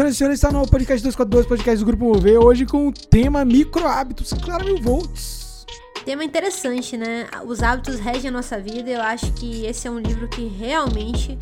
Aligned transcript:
Senhoras 0.00 0.14
e 0.14 0.16
senhores, 0.16 0.38
está 0.38 0.50
no 0.50 0.66
podcast 0.66 1.04
242, 1.04 1.46
podcast 1.46 1.84
do 1.84 1.86
Grupo 1.86 2.04
Mover, 2.06 2.38
hoje 2.38 2.64
com 2.64 2.88
o 2.88 2.92
tema 2.92 3.44
micro 3.44 3.86
hábitos, 3.86 4.32
claro, 4.32 4.64
mil 4.64 4.80
volts. 4.80 5.66
Tema 6.06 6.24
interessante, 6.24 6.96
né? 6.96 7.28
Os 7.44 7.62
hábitos 7.62 8.00
regem 8.00 8.30
a 8.30 8.32
nossa 8.32 8.58
vida 8.58 8.88
e 8.88 8.94
eu 8.94 9.02
acho 9.02 9.30
que 9.34 9.66
esse 9.66 9.86
é 9.86 9.90
um 9.90 9.98
livro 9.98 10.26
que 10.26 10.46
realmente 10.46 11.38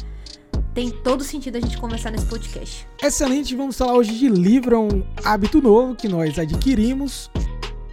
tem 0.74 0.90
todo 0.90 1.22
sentido 1.22 1.54
a 1.54 1.60
gente 1.60 1.78
conversar 1.78 2.10
nesse 2.10 2.26
podcast. 2.26 2.84
Excelente, 3.00 3.54
vamos 3.54 3.78
falar 3.78 3.94
hoje 3.94 4.18
de 4.18 4.28
livro, 4.28 4.74
é 4.74 4.78
um 4.80 5.06
hábito 5.22 5.62
novo 5.62 5.94
que 5.94 6.08
nós 6.08 6.36
adquirimos. 6.36 7.30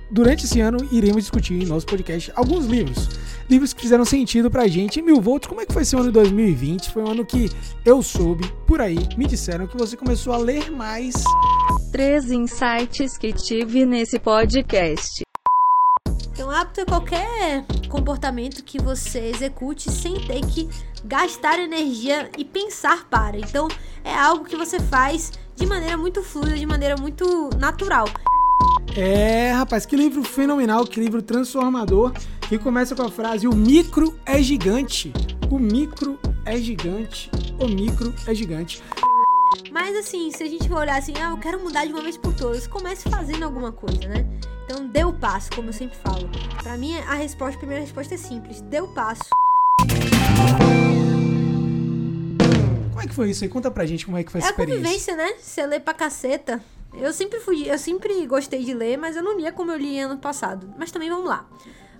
Durante 0.10 0.46
esse 0.46 0.62
ano, 0.62 0.80
iremos 0.92 1.22
discutir 1.22 1.62
em 1.62 1.66
nosso 1.68 1.86
podcast 1.86 2.32
alguns 2.36 2.66
livros. 2.66 3.08
Livros 3.50 3.74
que 3.74 3.82
fizeram 3.82 4.04
sentido 4.04 4.50
pra 4.50 4.68
gente. 4.68 5.02
Mil 5.02 5.22
volts, 5.22 5.48
como 5.48 5.62
é 5.62 5.66
que 5.66 5.74
foi 5.74 5.84
esse 5.84 5.96
ano 5.96 6.06
de 6.06 6.12
2020? 6.12 6.92
Foi 6.92 7.04
um 7.04 7.12
ano 7.12 7.26
que 7.26 7.50
eu 7.86 8.02
soube, 8.02 8.52
por 8.66 8.82
aí, 8.82 8.98
me 9.16 9.28
disseram 9.28 9.68
que 9.68 9.78
você 9.78 9.96
começou 9.96 10.34
a 10.34 10.38
ler 10.38 10.72
mais. 10.72 11.14
Três 11.92 12.32
insights 12.32 13.18
que 13.18 13.32
tive 13.32 13.86
nesse 13.86 14.18
podcast. 14.18 15.24
Então, 16.34 16.50
hábito 16.50 16.82
é 16.82 16.86
qualquer 16.86 17.66
comportamento 17.88 18.64
que 18.64 18.82
você 18.82 19.20
execute 19.20 19.92
sem 19.92 20.16
ter 20.26 20.42
que 20.46 20.68
gastar 21.06 21.60
energia 21.60 22.30
e 22.38 22.44
pensar 22.44 23.06
para. 23.10 23.38
Então, 23.38 23.68
é 24.04 24.14
algo 24.14 24.44
que 24.44 24.56
você 24.56 24.80
faz 24.80 25.32
de 25.56 25.66
maneira 25.66 25.98
muito 25.98 26.24
fluida, 26.24 26.58
de 26.58 26.66
maneira 26.66 26.96
muito 26.98 27.50
natural. 27.58 28.06
É, 28.98 29.52
rapaz, 29.52 29.86
que 29.86 29.96
livro 29.96 30.24
fenomenal, 30.24 30.86
que 30.86 31.00
livro 31.00 31.22
transformador, 31.22 32.14
que 32.50 32.58
começa 32.60 32.96
com 32.96 33.04
a 33.04 33.12
frase: 33.12 33.48
O 33.48 33.56
micro 33.56 34.18
é 34.26 34.42
gigante. 34.42 35.12
O 35.50 35.60
micro 35.60 36.20
é 36.46 36.58
gigante. 36.58 37.30
O 37.60 37.68
micro 37.68 38.14
é 38.28 38.34
gigante. 38.34 38.84
Mas 39.72 39.96
assim, 39.96 40.32
se 40.32 40.44
a 40.44 40.48
gente 40.48 40.68
for 40.68 40.78
olhar 40.80 40.98
assim, 40.98 41.14
ah, 41.22 41.30
eu 41.32 41.38
quero 41.38 41.62
mudar 41.64 41.86
de 41.86 41.92
uma 41.94 42.02
vez 42.02 42.18
por 42.18 42.34
todas, 42.34 42.68
comece 42.68 43.10
fazendo 43.10 43.44
alguma 43.44 43.72
coisa, 43.72 44.08
né? 44.08 44.26
Então 44.66 44.88
dê 44.88 45.04
o 45.04 45.14
passo, 45.14 45.50
como 45.56 45.70
eu 45.70 45.74
sempre 45.74 45.98
falo. 45.98 46.30
Pra 46.64 46.78
mim, 46.78 46.98
a 46.98 47.14
resposta, 47.16 47.56
a 47.56 47.60
primeira 47.60 47.82
resposta 47.84 48.14
é 48.16 48.18
simples: 48.18 48.62
dê 48.62 48.82
o 48.82 48.88
passo. 48.94 49.24
Como 52.90 53.02
é 53.02 53.08
que 53.08 53.14
foi 53.14 53.30
isso 53.30 53.44
aí? 53.44 53.50
Conta 53.50 53.70
pra 53.70 53.86
gente 53.86 54.06
como 54.06 54.18
é 54.18 54.24
que 54.24 54.32
foi 54.32 54.40
essa 54.40 54.48
É 54.48 54.50
a 54.50 54.52
experiência. 54.52 54.82
convivência, 54.84 55.16
né? 55.16 55.34
Você 55.40 55.66
lê 55.66 55.80
pra 55.80 55.94
caceta. 55.94 56.62
Eu 56.94 57.12
sempre 57.12 57.42
fui, 57.42 57.70
eu 57.70 57.78
sempre 57.78 58.26
gostei 58.26 58.64
de 58.64 58.74
ler, 58.74 58.98
mas 58.98 59.18
eu 59.18 59.24
não 59.24 59.38
lia 59.38 59.52
como 59.52 59.70
eu 59.72 59.78
li 59.78 60.00
ano 60.00 60.18
passado. 60.18 60.74
Mas 60.78 60.92
também 60.92 61.10
vamos 61.10 61.28
lá. 61.28 61.46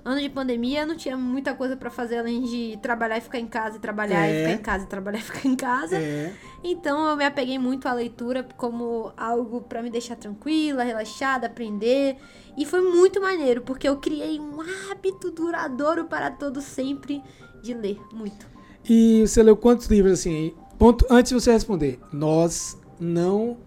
Ano 0.06 0.22
de 0.22 0.30
pandemia, 0.30 0.86
não 0.86 0.96
tinha 0.96 1.18
muita 1.18 1.56
coisa 1.56 1.76
pra 1.76 1.90
fazer 1.90 2.20
além 2.20 2.44
de 2.44 2.78
trabalhar 2.80 3.18
e 3.18 3.22
ficar 3.22 3.40
em 3.40 3.48
casa, 3.48 3.78
e 3.78 3.80
trabalhar 3.80 4.24
É. 4.28 4.30
e 4.30 4.40
ficar 4.44 4.54
em 4.54 4.64
casa, 4.64 4.84
e 4.84 4.88
trabalhar 4.88 5.18
e 5.18 5.22
ficar 5.24 5.48
em 5.50 5.56
casa. 5.56 5.98
É. 5.98 6.32
Então 6.64 7.10
eu 7.10 7.18
me 7.18 7.26
apeguei 7.26 7.58
muito 7.58 7.88
à 7.88 7.94
leitura 7.94 8.48
como 8.56 9.12
algo 9.18 9.62
pra 9.62 9.82
me 9.82 9.90
deixar 9.90 10.16
tranquila, 10.16 10.84
relaxada, 10.84 11.48
aprender. 11.48 12.18
E 12.56 12.66
foi 12.66 12.82
muito 12.82 13.20
maneiro, 13.20 13.62
porque 13.64 13.90
eu 13.90 13.98
criei 13.98 14.40
um 14.40 14.60
hábito 14.92 15.32
duradouro 15.32 16.06
para 16.06 16.30
todo 16.30 16.62
sempre 16.62 17.24
de 17.64 17.74
ler 17.74 18.00
muito. 18.14 18.48
E 18.88 19.26
você 19.28 19.42
leu 19.42 19.58
quantos 19.58 19.88
livros 19.88 20.14
assim? 20.20 20.54
Ponto, 20.78 21.04
antes 21.10 21.30
de 21.32 21.42
você 21.42 21.52
responder, 21.52 22.00
nós 22.14 22.80
não 23.00 23.58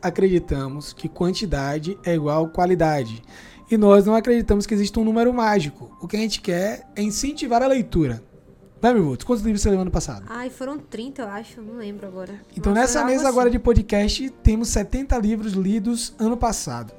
acreditamos 0.00 0.94
que 0.94 1.08
quantidade 1.10 1.98
é 2.04 2.14
igual 2.14 2.48
qualidade. 2.48 3.22
E 3.70 3.76
nós 3.76 4.04
não 4.04 4.14
acreditamos 4.14 4.66
que 4.66 4.74
existe 4.74 4.98
um 4.98 5.04
número 5.04 5.32
mágico. 5.32 5.96
O 6.00 6.06
que 6.06 6.16
a 6.16 6.20
gente 6.20 6.40
quer 6.40 6.86
é 6.94 7.02
incentivar 7.02 7.62
a 7.62 7.66
leitura. 7.66 8.22
Vai, 8.80 8.92
meu 8.92 9.04
voto. 9.04 9.24
Quantos 9.24 9.42
livros 9.42 9.62
você 9.62 9.70
leu 9.70 9.80
ano 9.80 9.90
passado? 9.90 10.26
Ai, 10.28 10.50
foram 10.50 10.78
30, 10.78 11.22
eu 11.22 11.28
acho, 11.28 11.62
não 11.62 11.76
lembro 11.78 12.06
agora. 12.06 12.38
Então, 12.54 12.72
Nossa, 12.74 12.82
nessa 12.82 13.04
mesa 13.04 13.20
assim. 13.22 13.28
agora 13.28 13.50
de 13.50 13.58
podcast, 13.58 14.28
temos 14.42 14.68
70 14.68 15.16
livros 15.18 15.54
lidos 15.54 16.14
ano 16.18 16.36
passado. 16.36 16.92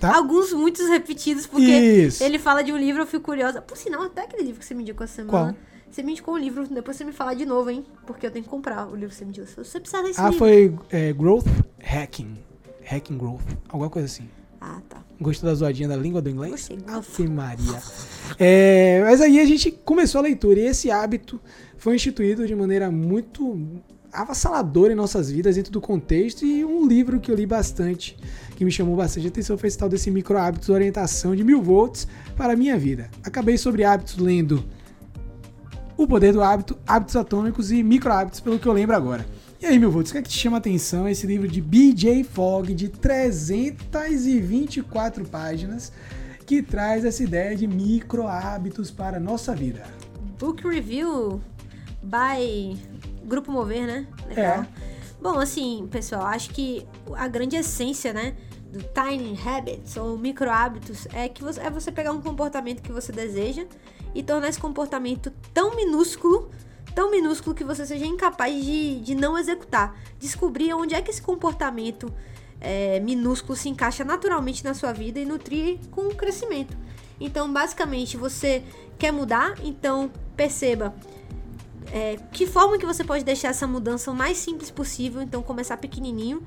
Tá? 0.00 0.16
Alguns 0.16 0.52
muitos 0.52 0.88
repetidos, 0.88 1.46
porque 1.46 1.70
Isso. 1.70 2.22
ele 2.24 2.38
fala 2.38 2.62
de 2.62 2.72
um 2.72 2.76
livro, 2.76 3.02
eu 3.02 3.06
fico 3.06 3.24
curiosa. 3.24 3.62
Por 3.62 3.76
sinal, 3.76 4.02
até 4.02 4.22
aquele 4.22 4.42
livro 4.42 4.58
que 4.60 4.64
você 4.66 4.74
me 4.74 4.82
indicou 4.82 5.04
essa 5.04 5.14
semana. 5.14 5.52
Qual? 5.52 5.68
Você 5.90 6.02
me 6.02 6.12
indicou 6.12 6.34
um 6.34 6.38
livro, 6.38 6.66
depois 6.68 6.96
você 6.96 7.04
me 7.04 7.12
fala 7.12 7.34
de 7.34 7.46
novo, 7.46 7.70
hein? 7.70 7.84
Porque 8.06 8.26
eu 8.26 8.30
tenho 8.30 8.44
que 8.44 8.50
comprar 8.50 8.86
o 8.88 8.94
livro 8.94 9.08
que 9.10 9.14
você 9.14 9.24
me 9.24 9.30
indicou. 9.30 9.64
Você 9.64 9.80
precisa 9.80 10.02
desse 10.02 10.20
Ah, 10.20 10.24
livro. 10.24 10.38
foi 10.38 10.74
é, 10.90 11.12
Growth 11.12 11.46
Hacking. 11.80 12.36
Hacking 12.84 13.16
Growth. 13.16 13.42
Alguma 13.68 13.88
coisa 13.90 14.06
assim. 14.06 14.28
Ah, 14.60 14.80
tá. 14.88 14.98
Gostou 15.20 15.48
da 15.48 15.54
zoadinha 15.54 15.88
da 15.88 15.96
língua 15.96 16.20
do 16.20 16.30
inglês? 16.30 16.68
Gostei. 16.68 16.78
Ave 16.86 17.28
Maria. 17.28 17.82
É, 18.38 19.00
mas 19.04 19.20
aí 19.20 19.40
a 19.40 19.44
gente 19.44 19.70
começou 19.70 20.20
a 20.20 20.22
leitura 20.22 20.60
e 20.60 20.66
esse 20.66 20.90
hábito 20.90 21.40
foi 21.76 21.96
instituído 21.96 22.46
de 22.46 22.54
maneira 22.54 22.90
muito 22.90 23.58
avassaladora 24.12 24.92
em 24.92 24.96
nossas 24.96 25.30
vidas 25.30 25.56
dentro 25.56 25.72
do 25.72 25.80
contexto 25.80 26.44
e 26.44 26.64
um 26.64 26.86
livro 26.86 27.20
que 27.20 27.30
eu 27.30 27.34
li 27.34 27.46
bastante, 27.46 28.16
que 28.56 28.64
me 28.64 28.70
chamou 28.70 28.96
bastante 28.96 29.28
atenção 29.28 29.58
foi 29.58 29.68
esse 29.68 29.78
tal 29.78 29.88
desse 29.88 30.10
micro 30.10 30.38
hábitos 30.38 30.68
orientação 30.68 31.36
de 31.36 31.44
mil 31.44 31.62
volts 31.62 32.06
para 32.36 32.54
a 32.54 32.56
minha 32.56 32.78
vida. 32.78 33.10
Acabei 33.22 33.58
sobre 33.58 33.84
hábitos 33.84 34.16
lendo 34.16 34.64
O 35.96 36.06
Poder 36.06 36.32
do 36.32 36.42
Hábito, 36.42 36.78
Hábitos 36.86 37.16
Atômicos 37.16 37.70
e 37.70 37.82
Micro 37.82 38.12
Hábitos, 38.12 38.40
pelo 38.40 38.58
que 38.58 38.66
eu 38.66 38.72
lembro 38.72 38.96
agora. 38.96 39.26
E 39.60 39.66
aí, 39.66 39.76
meu 39.76 39.90
volts, 39.90 40.10
o 40.10 40.12
que 40.12 40.18
é 40.18 40.22
que 40.22 40.28
te 40.28 40.38
chama 40.38 40.56
a 40.56 40.58
atenção 40.58 41.08
esse 41.08 41.26
livro 41.26 41.48
de 41.48 41.60
BJ 41.60 42.22
Fogg 42.22 42.72
de 42.72 42.88
324 42.88 45.24
páginas 45.24 45.92
que 46.46 46.62
traz 46.62 47.04
essa 47.04 47.24
ideia 47.24 47.56
de 47.56 47.66
micro 47.66 48.28
hábitos 48.28 48.92
para 48.92 49.16
a 49.16 49.20
nossa 49.20 49.56
vida? 49.56 49.84
Book 50.38 50.64
Review 50.64 51.40
by 52.00 52.78
Grupo 53.24 53.50
Mover, 53.50 53.84
né? 53.84 54.06
Legal. 54.28 54.62
É. 54.62 54.66
Bom, 55.20 55.40
assim, 55.40 55.88
pessoal, 55.90 56.26
acho 56.26 56.50
que 56.50 56.86
a 57.16 57.26
grande 57.26 57.56
essência, 57.56 58.12
né? 58.12 58.36
Do 58.70 58.78
Tiny 58.78 59.36
Habits 59.44 59.96
ou 59.96 60.16
micro 60.16 60.48
hábitos 60.48 61.08
é 61.12 61.28
que 61.28 61.42
você, 61.42 61.60
é 61.60 61.68
você 61.68 61.90
pegar 61.90 62.12
um 62.12 62.20
comportamento 62.20 62.80
que 62.80 62.92
você 62.92 63.10
deseja 63.10 63.66
e 64.14 64.22
tornar 64.22 64.50
esse 64.50 64.60
comportamento 64.60 65.32
tão 65.52 65.74
minúsculo, 65.74 66.48
tão 66.98 67.12
minúsculo 67.12 67.54
que 67.54 67.62
você 67.62 67.86
seja 67.86 68.04
incapaz 68.04 68.52
de, 68.52 68.98
de 68.98 69.14
não 69.14 69.38
executar. 69.38 69.96
Descobrir 70.18 70.74
onde 70.74 70.96
é 70.96 71.00
que 71.00 71.12
esse 71.12 71.22
comportamento 71.22 72.12
é, 72.60 72.98
minúsculo 72.98 73.54
se 73.54 73.68
encaixa 73.68 74.02
naturalmente 74.02 74.64
na 74.64 74.74
sua 74.74 74.92
vida 74.92 75.20
e 75.20 75.24
nutrir 75.24 75.78
com 75.92 76.08
o 76.08 76.14
crescimento. 76.16 76.76
Então, 77.20 77.52
basicamente, 77.52 78.16
você 78.16 78.64
quer 78.98 79.12
mudar, 79.12 79.54
então 79.62 80.10
perceba 80.36 80.92
é, 81.92 82.16
que 82.32 82.48
forma 82.48 82.76
que 82.76 82.84
você 82.84 83.04
pode 83.04 83.22
deixar 83.22 83.50
essa 83.50 83.64
mudança 83.64 84.10
o 84.10 84.14
mais 84.14 84.36
simples 84.36 84.68
possível. 84.68 85.22
Então, 85.22 85.40
começar 85.40 85.76
pequenininho. 85.76 86.42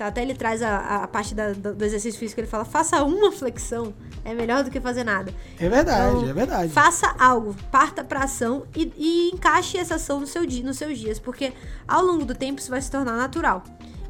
Tá? 0.00 0.06
Até 0.06 0.22
ele 0.22 0.34
traz 0.34 0.62
a, 0.62 1.02
a 1.04 1.08
parte 1.08 1.34
da- 1.34 1.52
do 1.52 1.84
exercício 1.84 2.18
físico. 2.18 2.40
Ele 2.40 2.46
fala: 2.48 2.64
faça 2.64 3.04
uma 3.04 3.30
flexão. 3.30 3.92
É 4.24 4.32
melhor 4.34 4.64
do 4.64 4.70
que 4.70 4.80
fazer 4.80 5.04
nada. 5.04 5.32
É 5.58 5.68
verdade, 5.68 6.16
Então, 6.16 6.28
é 6.28 6.32
verdade. 6.32 6.72
Faça 6.72 7.14
algo, 7.18 7.54
parta 7.70 8.02
pra 8.04 8.20
ação 8.24 8.64
e, 8.74 8.92
e 8.96 9.30
encaixe 9.34 9.76
essa 9.78 9.96
ação 9.96 10.20
no 10.20 10.26
seu 10.26 10.44
dia, 10.46 10.62
nos 10.64 10.76
seus 10.78 10.98
dias, 10.98 11.18
porque 11.18 11.52
ao 11.88 12.02
longo 12.02 12.24
do 12.24 12.34
tempo 12.34 12.60
isso 12.60 12.70
vai 12.70 12.80
se 12.82 12.90
tornar 12.90 13.16
natural 13.16 13.62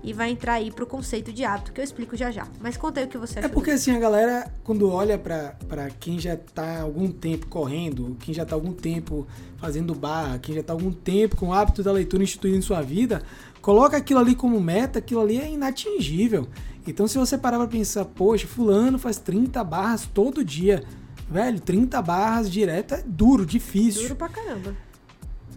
e 0.03 0.13
vai 0.15 0.31
entrar 0.31 0.55
aí 0.55 0.71
pro 0.73 0.87
conceito 0.87 1.31
de 1.31 1.45
hábito 1.45 1.73
que 1.73 1.81
eu 1.81 1.85
explico 1.85 2.17
já 2.17 2.31
já. 2.31 2.47
Mas 2.61 2.77
conta 2.77 3.01
aí 3.01 3.07
o 3.07 3.09
que 3.09 3.19
você 3.19 3.39
É 3.39 3.41
achou. 3.41 3.51
porque 3.53 3.71
assim, 3.73 3.95
a 3.95 3.99
galera, 4.01 4.51
quando 4.65 4.91
olha 4.91 5.19
pra, 5.19 5.55
pra 5.69 5.91
quem 5.91 6.19
já 6.19 6.37
tá 6.37 6.81
algum 6.81 7.11
tempo 7.13 7.47
correndo, 7.49 8.17
quem 8.21 8.33
já 8.35 8.45
tá 8.47 8.55
algum 8.57 8.73
tempo 8.73 9.27
fazendo 9.59 9.95
barra, 9.95 10.39
quem 10.39 10.55
já 10.55 10.63
tá 10.63 10.73
algum 10.73 10.91
tempo 10.91 11.37
com 11.37 11.49
o 11.49 11.53
hábito 11.53 11.83
da 11.83 11.93
leitura 11.93 12.23
instituído 12.23 12.57
em 12.57 12.63
sua 12.63 12.81
vida, 12.81 13.23
coloca 13.61 13.97
aquilo 13.97 14.21
ali 14.21 14.35
como 14.35 14.61
meta, 14.61 14.99
aquilo 14.99 15.21
ali 15.21 15.39
é 15.39 15.49
inatingível. 15.49 16.49
Então 16.87 17.07
se 17.07 17.19
você 17.19 17.37
parar 17.37 17.59
pra 17.59 17.67
pensar, 17.67 18.05
poxa, 18.05 18.47
fulano 18.47 18.99
faz 18.99 19.19
30 19.19 19.63
barras 19.65 20.09
todo 20.13 20.45
dia. 20.45 20.83
Velho, 21.31 21.61
30 21.61 22.03
barras 22.03 22.51
direto 22.51 22.95
é 22.95 23.03
duro, 23.07 23.47
difícil. 23.47 24.03
Duro 24.03 24.17
pra 24.17 24.29
caramba. 24.29 24.75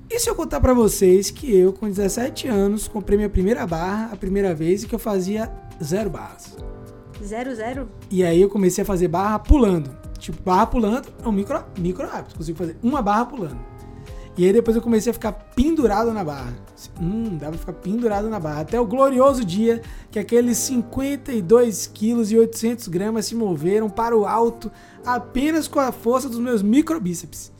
E 0.10 0.20
se 0.20 0.30
eu 0.30 0.36
contar 0.36 0.62
pra 0.62 0.74
vocês 0.74 1.32
que 1.32 1.52
eu, 1.56 1.74
com 1.74 1.88
17 1.88 2.48
anos, 2.48 2.88
comprei 2.88 3.18
minha 3.18 3.30
primeira 3.30 3.66
barra 3.66 4.10
a 4.12 4.16
primeira 4.16 4.54
vez 4.54 4.84
e 4.84 4.88
que 4.88 4.94
eu 4.94 5.00
fazia 5.00 5.52
zero 5.84 6.10
barras. 6.10 6.56
Zero, 7.24 7.56
zero. 7.56 7.90
E 8.12 8.24
aí 8.24 8.40
eu 8.40 8.50
comecei 8.50 8.84
a 8.84 8.86
fazer 8.86 9.08
barra 9.08 9.40
pulando. 9.40 9.98
Tipo, 10.20 10.42
barra 10.44 10.68
pulando 10.68 11.08
é 11.24 11.28
um 11.28 11.32
micro, 11.32 11.64
micro 11.80 12.08
hábito. 12.08 12.36
Consigo 12.36 12.58
fazer 12.58 12.78
uma 12.84 13.02
barra 13.02 13.26
pulando. 13.26 13.73
E 14.36 14.46
aí 14.46 14.54
depois 14.54 14.76
eu 14.76 14.82
comecei 14.82 15.12
a 15.12 15.14
ficar 15.14 15.32
pendurado 15.32 16.12
na 16.12 16.24
barra. 16.24 16.54
Hum, 17.00 17.38
dava 17.38 17.52
pra 17.52 17.60
ficar 17.60 17.74
pendurado 17.74 18.30
na 18.30 18.40
barra. 18.40 18.62
Até 18.62 18.80
o 18.80 18.86
glorioso 18.86 19.46
dia 19.46 19.82
que 20.10 20.18
aqueles 20.18 20.58
52 20.58 21.88
quilos 21.88 22.32
e 22.32 22.38
800 22.38 22.88
gramas 22.88 23.28
se 23.28 23.36
moveram 23.36 23.90
para 23.90 24.18
o 24.18 24.26
alto 24.26 24.72
apenas 25.06 25.68
com 25.68 25.80
a 25.80 25.92
força 25.92 26.28
dos 26.28 26.40
meus 26.40 26.64
microbíceps. 26.64 27.52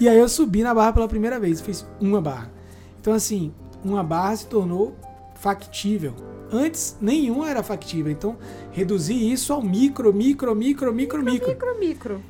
E 0.00 0.08
aí 0.08 0.18
eu 0.18 0.28
subi 0.28 0.62
na 0.62 0.72
barra 0.72 0.94
pela 0.94 1.08
primeira 1.08 1.38
vez. 1.38 1.60
Fiz 1.60 1.86
uma 2.00 2.22
barra. 2.22 2.50
Então 2.98 3.12
assim, 3.12 3.52
uma 3.84 4.02
barra 4.02 4.34
se 4.36 4.46
tornou 4.46 4.96
factível. 5.34 6.14
Antes, 6.50 6.96
nenhuma 7.00 7.50
era 7.50 7.62
factível. 7.62 8.10
Então, 8.10 8.36
reduzir 8.70 9.30
isso 9.30 9.52
ao 9.52 9.60
micro, 9.62 10.12
micro, 10.12 10.54
micro, 10.54 10.94
micro, 10.94 11.22
micro. 11.22 11.48
Micro, 11.48 11.78
micro. 11.78 12.22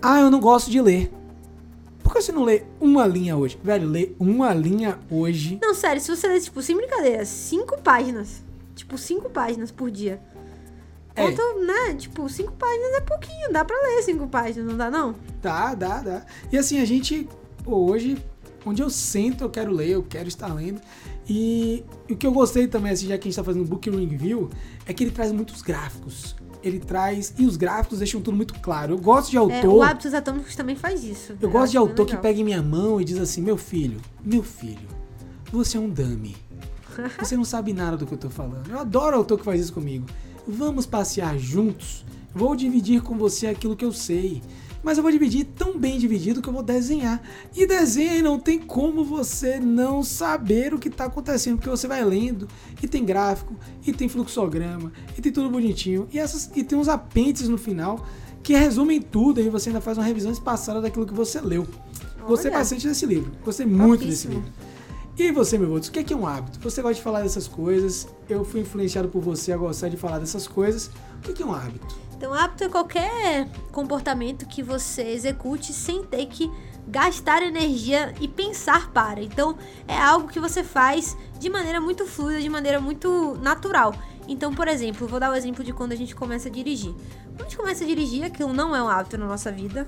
Ah, 0.00 0.20
eu 0.20 0.30
não 0.30 0.40
gosto 0.40 0.70
de 0.70 0.80
ler. 0.80 1.10
Por 2.12 2.18
que 2.18 2.24
você 2.24 2.32
não 2.32 2.44
lê 2.44 2.62
uma 2.78 3.06
linha 3.06 3.36
hoje? 3.36 3.58
Velho, 3.62 3.88
lê 3.88 4.12
uma 4.18 4.52
linha 4.52 4.98
hoje. 5.10 5.58
Não, 5.62 5.74
sério, 5.74 6.00
se 6.00 6.14
você 6.14 6.28
ler, 6.28 6.40
tipo, 6.40 6.60
sem 6.60 6.76
brincadeira, 6.76 7.24
cinco 7.24 7.80
páginas 7.80 8.42
tipo, 8.74 8.98
cinco 8.98 9.30
páginas 9.30 9.70
por 9.70 9.90
dia. 9.90 10.20
É. 11.14 11.22
Quanto, 11.22 11.42
né? 11.60 11.94
Tipo, 11.94 12.28
cinco 12.28 12.52
páginas 12.52 12.94
é 12.94 13.00
pouquinho, 13.00 13.52
dá 13.52 13.64
pra 13.64 13.76
ler 13.76 14.02
cinco 14.02 14.26
páginas, 14.26 14.66
não 14.66 14.76
dá 14.76 14.90
não? 14.90 15.14
Dá, 15.40 15.74
dá, 15.74 16.00
dá. 16.00 16.26
E 16.50 16.56
assim, 16.56 16.80
a 16.80 16.84
gente, 16.84 17.28
pô, 17.62 17.90
hoje, 17.90 18.16
onde 18.64 18.82
eu 18.82 18.88
sento, 18.88 19.44
eu 19.44 19.50
quero 19.50 19.72
ler, 19.72 19.90
eu 19.90 20.02
quero 20.02 20.28
estar 20.28 20.52
lendo. 20.52 20.80
E 21.28 21.84
o 22.10 22.16
que 22.16 22.26
eu 22.26 22.32
gostei 22.32 22.66
também, 22.66 22.92
assim, 22.92 23.06
já 23.06 23.18
que 23.18 23.28
a 23.28 23.30
gente 23.30 23.36
tá 23.36 23.44
fazendo 23.44 23.64
Book 23.64 23.88
Review, 23.88 24.50
é 24.86 24.92
que 24.92 25.04
ele 25.04 25.10
traz 25.10 25.32
muitos 25.32 25.62
gráficos. 25.62 26.34
Ele 26.62 26.78
traz. 26.78 27.34
E 27.38 27.44
os 27.44 27.56
gráficos 27.56 27.98
deixam 27.98 28.20
tudo 28.20 28.36
muito 28.36 28.54
claro. 28.60 28.94
Eu 28.94 28.98
gosto 28.98 29.30
de 29.30 29.36
É, 29.36 29.40
autor. 29.40 29.66
o 29.74 29.82
Hábitos 29.82 30.14
Atômicos 30.14 30.54
também 30.54 30.76
faz 30.76 31.02
isso. 31.04 31.34
Eu 31.40 31.50
gosto 31.50 31.72
de 31.72 31.78
bem 31.78 31.88
autor 31.88 32.06
que 32.06 32.16
pega 32.16 32.40
em 32.40 32.44
minha 32.44 32.62
mão 32.62 33.00
e 33.00 33.04
diz 33.04 33.18
assim: 33.18 33.40
Meu 33.42 33.56
filho, 33.56 34.00
meu 34.24 34.42
filho, 34.42 34.88
você 35.50 35.76
é 35.76 35.80
um 35.80 35.88
dummy. 35.88 36.36
Você 37.18 37.38
não 37.38 37.44
sabe 37.44 37.72
nada 37.72 37.96
do 37.96 38.04
que 38.06 38.12
eu 38.12 38.18
tô 38.18 38.28
falando. 38.28 38.68
Eu 38.70 38.78
adoro 38.78 39.16
autor 39.16 39.38
que 39.38 39.44
faz 39.46 39.58
isso 39.62 39.72
comigo. 39.72 40.04
Vamos 40.46 40.84
passear 40.84 41.38
juntos. 41.38 42.04
Vou 42.34 42.54
dividir 42.54 43.00
com 43.02 43.16
você 43.16 43.46
aquilo 43.46 43.74
que 43.74 43.84
eu 43.84 43.92
sei. 43.92 44.42
Mas 44.82 44.98
eu 44.98 45.02
vou 45.02 45.12
dividir 45.12 45.44
tão 45.44 45.78
bem 45.78 45.98
dividido 45.98 46.42
que 46.42 46.48
eu 46.48 46.52
vou 46.52 46.62
desenhar. 46.62 47.22
E 47.54 47.66
desenha 47.66 48.16
e 48.16 48.22
não 48.22 48.38
tem 48.38 48.58
como 48.58 49.04
você 49.04 49.60
não 49.60 50.02
saber 50.02 50.74
o 50.74 50.78
que 50.78 50.88
está 50.88 51.04
acontecendo, 51.04 51.56
porque 51.56 51.70
você 51.70 51.86
vai 51.86 52.04
lendo 52.04 52.48
e 52.82 52.88
tem 52.88 53.04
gráfico, 53.04 53.54
e 53.86 53.92
tem 53.92 54.08
fluxograma, 54.08 54.92
e 55.16 55.22
tem 55.22 55.30
tudo 55.30 55.48
bonitinho. 55.48 56.08
E, 56.12 56.18
essas, 56.18 56.50
e 56.54 56.64
tem 56.64 56.76
uns 56.76 56.88
apêndices 56.88 57.48
no 57.48 57.58
final 57.58 58.04
que 58.42 58.54
resumem 58.54 59.00
tudo, 59.00 59.40
e 59.40 59.48
você 59.48 59.68
ainda 59.68 59.80
faz 59.80 59.96
uma 59.96 60.04
revisão 60.04 60.32
espaçada 60.32 60.80
daquilo 60.80 61.06
que 61.06 61.14
você 61.14 61.40
leu. 61.40 61.66
Gostei 62.26 62.50
Olha. 62.50 62.58
bastante 62.58 62.88
desse 62.88 63.06
livro. 63.06 63.30
Gostei 63.44 63.66
muito 63.66 64.04
desse 64.04 64.26
livro. 64.26 64.50
E 65.16 65.30
você, 65.30 65.58
meu 65.58 65.70
outro, 65.70 65.90
o 65.90 65.92
que 65.92 65.98
é, 65.98 66.02
que 66.02 66.12
é 66.12 66.16
um 66.16 66.26
hábito? 66.26 66.58
Você 66.60 66.80
gosta 66.80 66.94
de 66.94 67.02
falar 67.02 67.22
dessas 67.22 67.46
coisas, 67.46 68.08
eu 68.28 68.44
fui 68.44 68.60
influenciado 68.60 69.08
por 69.08 69.20
você 69.20 69.52
a 69.52 69.56
gostar 69.56 69.88
de 69.88 69.96
falar 69.96 70.18
dessas 70.18 70.48
coisas. 70.48 70.86
O 71.18 71.22
que 71.22 71.30
é, 71.32 71.34
que 71.34 71.42
é 71.42 71.46
um 71.46 71.52
hábito? 71.52 72.01
Então, 72.22 72.32
hábito 72.32 72.62
é 72.62 72.68
qualquer 72.68 73.48
comportamento 73.72 74.46
que 74.46 74.62
você 74.62 75.02
execute 75.02 75.72
sem 75.72 76.04
ter 76.04 76.26
que 76.26 76.48
gastar 76.86 77.42
energia 77.42 78.14
e 78.20 78.28
pensar 78.28 78.92
para. 78.92 79.20
Então, 79.20 79.58
é 79.88 79.98
algo 79.98 80.28
que 80.28 80.38
você 80.38 80.62
faz 80.62 81.16
de 81.40 81.50
maneira 81.50 81.80
muito 81.80 82.06
fluida, 82.06 82.40
de 82.40 82.48
maneira 82.48 82.80
muito 82.80 83.36
natural. 83.42 83.92
Então, 84.28 84.54
por 84.54 84.68
exemplo, 84.68 85.08
vou 85.08 85.18
dar 85.18 85.32
o 85.32 85.34
exemplo 85.34 85.64
de 85.64 85.72
quando 85.72 85.90
a 85.90 85.96
gente 85.96 86.14
começa 86.14 86.48
a 86.48 86.52
dirigir. 86.52 86.94
Quando 87.24 87.40
a 87.40 87.42
gente 87.42 87.56
começa 87.56 87.82
a 87.82 87.86
dirigir, 87.88 88.22
aquilo 88.22 88.52
não 88.52 88.72
é 88.72 88.80
um 88.80 88.88
hábito 88.88 89.18
na 89.18 89.26
nossa 89.26 89.50
vida. 89.50 89.84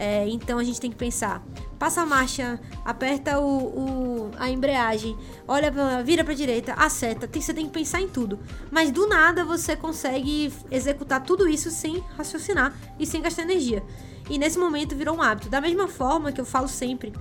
É, 0.00 0.28
então 0.28 0.58
a 0.60 0.62
gente 0.64 0.80
tem 0.80 0.90
que 0.92 0.96
pensar, 0.96 1.42
passa 1.76 2.02
a 2.02 2.06
marcha, 2.06 2.60
aperta 2.84 3.40
o, 3.40 4.26
o- 4.26 4.30
a 4.38 4.48
embreagem, 4.48 5.18
olha 5.46 5.72
vira 6.04 6.22
pra 6.22 6.34
direita, 6.34 6.72
acerta, 6.74 7.26
tem, 7.26 7.42
você 7.42 7.52
tem 7.52 7.66
que 7.66 7.72
pensar 7.72 8.00
em 8.00 8.06
tudo. 8.08 8.38
Mas 8.70 8.92
do 8.92 9.08
nada 9.08 9.44
você 9.44 9.74
consegue 9.74 10.52
executar 10.70 11.24
tudo 11.24 11.48
isso 11.48 11.68
sem 11.68 11.98
raciocinar 12.16 12.72
e 12.96 13.04
sem 13.04 13.20
gastar 13.20 13.42
energia. 13.42 13.82
E 14.30 14.38
nesse 14.38 14.56
momento 14.56 14.94
virou 14.94 15.16
um 15.16 15.22
hábito. 15.22 15.48
Da 15.48 15.60
mesma 15.60 15.88
forma 15.88 16.30
que 16.30 16.40
eu 16.40 16.44
falo 16.46 16.68
sempre, 16.68 17.12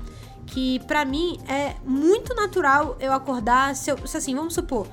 que 0.46 0.78
pra 0.82 1.04
mim 1.04 1.40
é 1.48 1.76
muito 1.84 2.36
natural 2.36 2.96
eu 3.00 3.12
acordar, 3.12 3.76
se, 3.76 3.90
eu, 3.90 4.06
se 4.06 4.18
assim, 4.18 4.36
vamos 4.36 4.54
supor, 4.54 4.86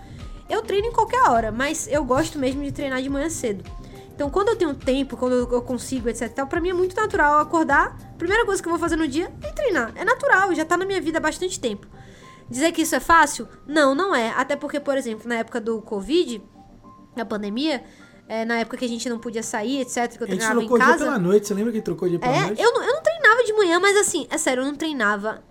eu 0.48 0.62
treino 0.62 0.86
em 0.88 0.92
qualquer 0.92 1.28
hora, 1.28 1.52
mas 1.52 1.86
eu 1.88 2.02
gosto 2.02 2.38
mesmo 2.38 2.62
de 2.62 2.72
treinar 2.72 3.02
de 3.02 3.10
manhã 3.10 3.28
cedo. 3.28 3.62
Então, 4.14 4.30
quando 4.30 4.48
eu 4.50 4.56
tenho 4.56 4.72
tempo, 4.74 5.16
quando 5.16 5.32
eu 5.34 5.62
consigo, 5.62 6.08
etc, 6.08 6.32
tal, 6.32 6.46
pra 6.46 6.60
mim 6.60 6.70
é 6.70 6.72
muito 6.72 6.94
natural 6.94 7.40
acordar. 7.40 7.96
Primeira 8.16 8.44
coisa 8.46 8.62
que 8.62 8.68
eu 8.68 8.70
vou 8.72 8.78
fazer 8.78 8.94
no 8.96 9.08
dia 9.08 9.32
é 9.42 9.50
treinar. 9.50 9.92
É 9.96 10.04
natural, 10.04 10.54
já 10.54 10.64
tá 10.64 10.76
na 10.76 10.84
minha 10.84 11.00
vida 11.00 11.18
há 11.18 11.20
bastante 11.20 11.58
tempo. 11.58 11.86
Dizer 12.48 12.70
que 12.72 12.82
isso 12.82 12.94
é 12.94 13.00
fácil? 13.00 13.48
Não, 13.66 13.94
não 13.94 14.14
é. 14.14 14.30
Até 14.36 14.54
porque, 14.54 14.78
por 14.78 14.96
exemplo, 14.96 15.28
na 15.28 15.36
época 15.36 15.60
do 15.60 15.82
Covid, 15.82 16.40
da 17.16 17.24
pandemia, 17.24 17.82
é, 18.28 18.44
na 18.44 18.58
época 18.58 18.76
que 18.76 18.84
a 18.84 18.88
gente 18.88 19.08
não 19.08 19.18
podia 19.18 19.42
sair, 19.42 19.80
etc, 19.80 19.94
que 19.94 20.22
eu 20.22 20.26
A 20.26 20.30
gente 20.30 20.38
treinava 20.38 20.54
em 20.54 20.58
trocou 20.60 20.78
dia 20.78 20.86
casa. 20.86 21.04
pela 21.04 21.18
noite, 21.18 21.48
você 21.48 21.54
lembra 21.54 21.72
que 21.72 21.82
trocou 21.82 22.08
dia 22.08 22.18
pela 22.20 22.32
É, 22.36 22.40
noite? 22.46 22.62
eu 22.62 22.72
não, 22.72 22.82
eu 22.84 22.94
não 22.94 23.02
treinava 23.02 23.42
de 23.44 23.52
manhã, 23.54 23.80
mas 23.80 23.96
assim, 23.96 24.26
é 24.30 24.38
sério, 24.38 24.60
eu 24.62 24.66
não 24.66 24.74
treinava 24.76 25.42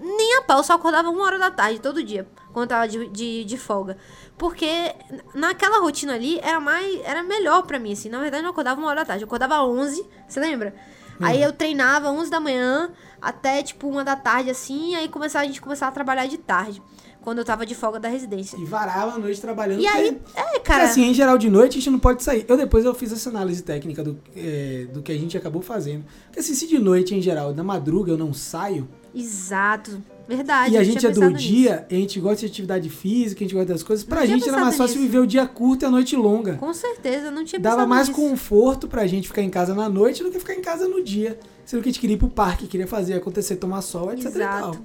nem 0.00 0.36
a 0.38 0.42
pau, 0.42 0.62
só 0.62 0.74
acordava 0.74 1.08
uma 1.08 1.24
hora 1.24 1.38
da 1.38 1.50
tarde 1.50 1.80
todo 1.80 2.02
dia, 2.02 2.28
quando 2.52 2.68
tava 2.68 2.86
de, 2.86 3.08
de, 3.08 3.44
de 3.44 3.56
folga. 3.58 3.96
Porque 4.36 4.94
naquela 5.34 5.80
rotina 5.80 6.14
ali 6.14 6.38
era 6.40 6.60
mais. 6.60 7.00
Era 7.04 7.22
melhor 7.22 7.62
pra 7.62 7.78
mim, 7.78 7.92
assim. 7.92 8.08
Na 8.08 8.20
verdade, 8.20 8.42
eu 8.42 8.44
não 8.44 8.50
acordava 8.50 8.80
uma 8.80 8.88
hora 8.88 9.00
da 9.00 9.06
tarde, 9.06 9.22
eu 9.22 9.26
acordava 9.26 9.56
às 9.56 9.62
11, 9.62 10.06
você 10.28 10.40
lembra? 10.40 10.74
Aí 11.20 11.40
eu 11.40 11.52
treinava 11.52 12.10
11 12.10 12.30
da 12.30 12.40
manhã 12.40 12.90
até 13.20 13.62
tipo 13.62 13.88
uma 13.88 14.02
da 14.02 14.16
tarde, 14.16 14.50
assim, 14.50 14.96
aí 14.96 15.08
começava, 15.08 15.44
a 15.44 15.46
gente 15.46 15.60
começava 15.60 15.90
a 15.90 15.94
trabalhar 15.94 16.26
de 16.26 16.36
tarde, 16.36 16.82
quando 17.20 17.38
eu 17.38 17.44
tava 17.44 17.64
de 17.64 17.74
folga 17.74 18.00
da 18.00 18.08
residência. 18.08 18.56
E 18.56 18.64
varava 18.64 19.12
a 19.12 19.18
noite 19.18 19.40
trabalhando. 19.40 19.80
E 19.80 19.86
aí, 19.86 20.20
é, 20.34 20.58
cara. 20.58 20.84
assim, 20.84 21.04
em 21.04 21.14
geral, 21.14 21.38
de 21.38 21.48
noite 21.48 21.72
a 21.72 21.74
gente 21.74 21.90
não 21.90 22.00
pode 22.00 22.22
sair. 22.24 22.44
Eu 22.48 22.56
depois 22.56 22.84
eu 22.84 22.92
fiz 22.94 23.12
essa 23.12 23.30
análise 23.30 23.62
técnica 23.62 24.02
do, 24.02 24.18
é, 24.36 24.86
do 24.92 25.00
que 25.02 25.12
a 25.12 25.16
gente 25.16 25.36
acabou 25.36 25.62
fazendo. 25.62 26.04
Porque 26.24 26.40
assim, 26.40 26.54
se 26.54 26.66
de 26.66 26.80
noite, 26.80 27.14
em 27.14 27.22
geral, 27.22 27.54
na 27.54 27.62
madruga 27.62 28.10
eu 28.10 28.18
não 28.18 28.32
saio, 28.32 28.88
Exato. 29.14 30.02
Verdade. 30.28 30.72
e 30.72 30.78
a 30.78 30.84
gente 30.84 31.04
é 31.04 31.10
do 31.10 31.32
dia, 31.32 31.84
e 31.90 31.96
a 31.96 31.98
gente 31.98 32.18
gosta 32.20 32.38
de 32.40 32.46
atividade 32.46 32.88
física, 32.88 33.40
a 33.40 33.44
gente 33.44 33.54
gosta 33.54 33.72
das 33.72 33.82
coisas, 33.82 34.04
pra 34.04 34.20
Não 34.20 34.26
gente 34.26 34.48
era 34.48 34.58
mais 34.60 34.76
fácil 34.76 34.96
nisso. 34.96 35.06
viver 35.10 35.18
o 35.18 35.26
dia 35.26 35.44
curto 35.46 35.82
e 35.82 35.86
a 35.86 35.90
noite 35.90 36.14
longa. 36.16 36.54
Com 36.54 36.72
certeza, 36.72 37.30
não 37.30 37.44
tinha 37.44 37.60
Dava 37.60 37.84
mais 37.86 38.08
nisso. 38.08 38.20
conforto 38.20 38.86
pra 38.88 39.06
gente 39.06 39.28
ficar 39.28 39.42
em 39.42 39.50
casa 39.50 39.74
na 39.74 39.88
noite 39.88 40.22
do 40.22 40.30
que 40.30 40.38
ficar 40.38 40.54
em 40.54 40.62
casa 40.62 40.86
no 40.88 41.02
dia. 41.02 41.38
Sendo 41.66 41.82
que 41.82 41.88
a 41.88 41.92
gente 41.92 42.00
queria 42.00 42.14
ir 42.14 42.18
pro 42.18 42.30
parque, 42.30 42.66
queria 42.68 42.86
fazer 42.86 43.14
acontecer, 43.14 43.56
tomar 43.56 43.82
sol, 43.82 44.12
etc. 44.12 44.26
e 44.26 44.30
tal. 44.30 44.40
Exato. 44.70 44.82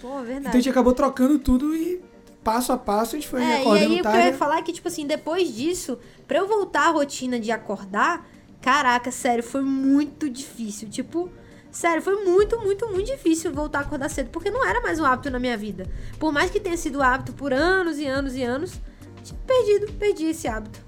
Pô, 0.00 0.08
verdade. 0.20 0.38
Então 0.38 0.50
a 0.52 0.54
gente 0.54 0.68
acabou 0.70 0.92
trocando 0.92 1.38
tudo 1.38 1.74
e 1.74 2.00
passo 2.44 2.72
a 2.72 2.78
passo 2.78 3.16
a 3.16 3.18
gente 3.18 3.28
foi 3.28 3.42
É, 3.42 3.58
e 3.58 3.60
acordando 3.60 3.80
aí 3.80 3.86
o 3.86 3.90
que 3.94 3.98
eu 3.98 4.02
tarde. 4.04 4.26
ia 4.28 4.34
falar 4.34 4.58
é 4.58 4.62
que, 4.62 4.72
tipo 4.72 4.86
assim, 4.88 5.06
depois 5.06 5.52
disso, 5.54 5.98
pra 6.28 6.38
eu 6.38 6.46
voltar 6.46 6.86
à 6.88 6.90
rotina 6.90 7.38
de 7.40 7.50
acordar, 7.50 8.26
caraca, 8.62 9.10
sério, 9.10 9.42
foi 9.42 9.62
muito 9.62 10.30
difícil. 10.30 10.88
Tipo, 10.88 11.28
sério, 11.76 12.00
foi 12.00 12.24
muito, 12.24 12.58
muito, 12.60 12.88
muito 12.88 13.06
difícil 13.06 13.52
voltar 13.52 13.80
a 13.80 13.82
acordar 13.82 14.08
cedo, 14.08 14.30
porque 14.30 14.50
não 14.50 14.66
era 14.66 14.80
mais 14.80 14.98
um 14.98 15.04
hábito 15.04 15.30
na 15.30 15.38
minha 15.38 15.56
vida. 15.56 15.86
Por 16.18 16.32
mais 16.32 16.50
que 16.50 16.58
tenha 16.58 16.76
sido 16.76 17.02
hábito 17.02 17.34
por 17.34 17.52
anos 17.52 17.98
e 17.98 18.06
anos 18.06 18.34
e 18.34 18.42
anos, 18.42 18.80
tinha 19.22 19.38
perdido, 19.46 19.92
perdi 19.92 20.24
esse 20.24 20.48
hábito. 20.48 20.80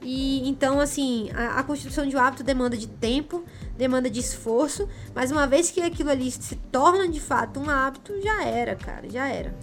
E 0.00 0.48
então, 0.48 0.78
assim, 0.78 1.30
a, 1.34 1.58
a 1.58 1.62
construção 1.64 2.06
de 2.06 2.16
um 2.16 2.20
hábito 2.20 2.44
demanda 2.44 2.76
de 2.76 2.86
tempo, 2.86 3.44
demanda 3.76 4.08
de 4.08 4.20
esforço, 4.20 4.88
mas 5.14 5.32
uma 5.32 5.46
vez 5.48 5.70
que 5.70 5.82
aquilo 5.82 6.10
ali 6.10 6.30
se 6.30 6.54
torna 6.54 7.08
de 7.08 7.20
fato 7.20 7.58
um 7.58 7.68
hábito, 7.68 8.14
já 8.22 8.44
era, 8.44 8.76
cara, 8.76 9.10
já 9.10 9.28
era. 9.28 9.54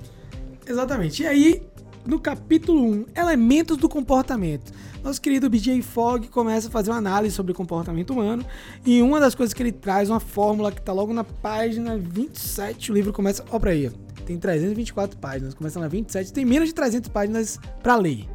Exatamente. 0.68 1.24
E 1.24 1.28
aí, 1.28 1.68
no 2.08 2.20
capítulo 2.20 2.82
1, 2.82 3.06
elementos 3.14 3.76
do 3.76 3.90
comportamento. 3.90 4.72
Nosso 5.04 5.22
querido 5.22 5.50
BJ 5.50 5.82
Fogg 5.82 6.30
começa 6.30 6.70
a 6.70 6.72
fazer 6.72 6.90
uma 6.90 6.98
análise 6.98 7.36
sobre 7.36 7.54
comportamento 7.54 8.12
humano. 8.12 8.46
E 8.86 9.02
uma 9.02 9.20
das 9.20 9.36
coisas 9.36 9.54
que 9.54 9.62
ele 9.62 9.74
traz, 9.74 10.10
uma 10.10 10.20
fórmula 10.20 10.72
que 10.72 10.80
está 10.80 10.94
logo 10.94 11.14
na 11.14 11.26
página 11.26 11.98
27. 11.98 12.92
O 12.92 12.96
livro 12.96 13.12
começa. 13.12 13.44
Ó, 13.52 13.60
pra 13.60 13.72
aí. 13.72 13.92
Tem 14.26 14.38
324 14.38 15.18
páginas. 15.18 15.54
Começa 15.54 15.80
na 15.80 15.88
27. 15.88 16.32
Tem 16.32 16.46
menos 16.46 16.70
de 16.70 16.74
300 16.74 17.10
páginas 17.10 17.60
para 17.84 17.96
ler. 17.96 18.26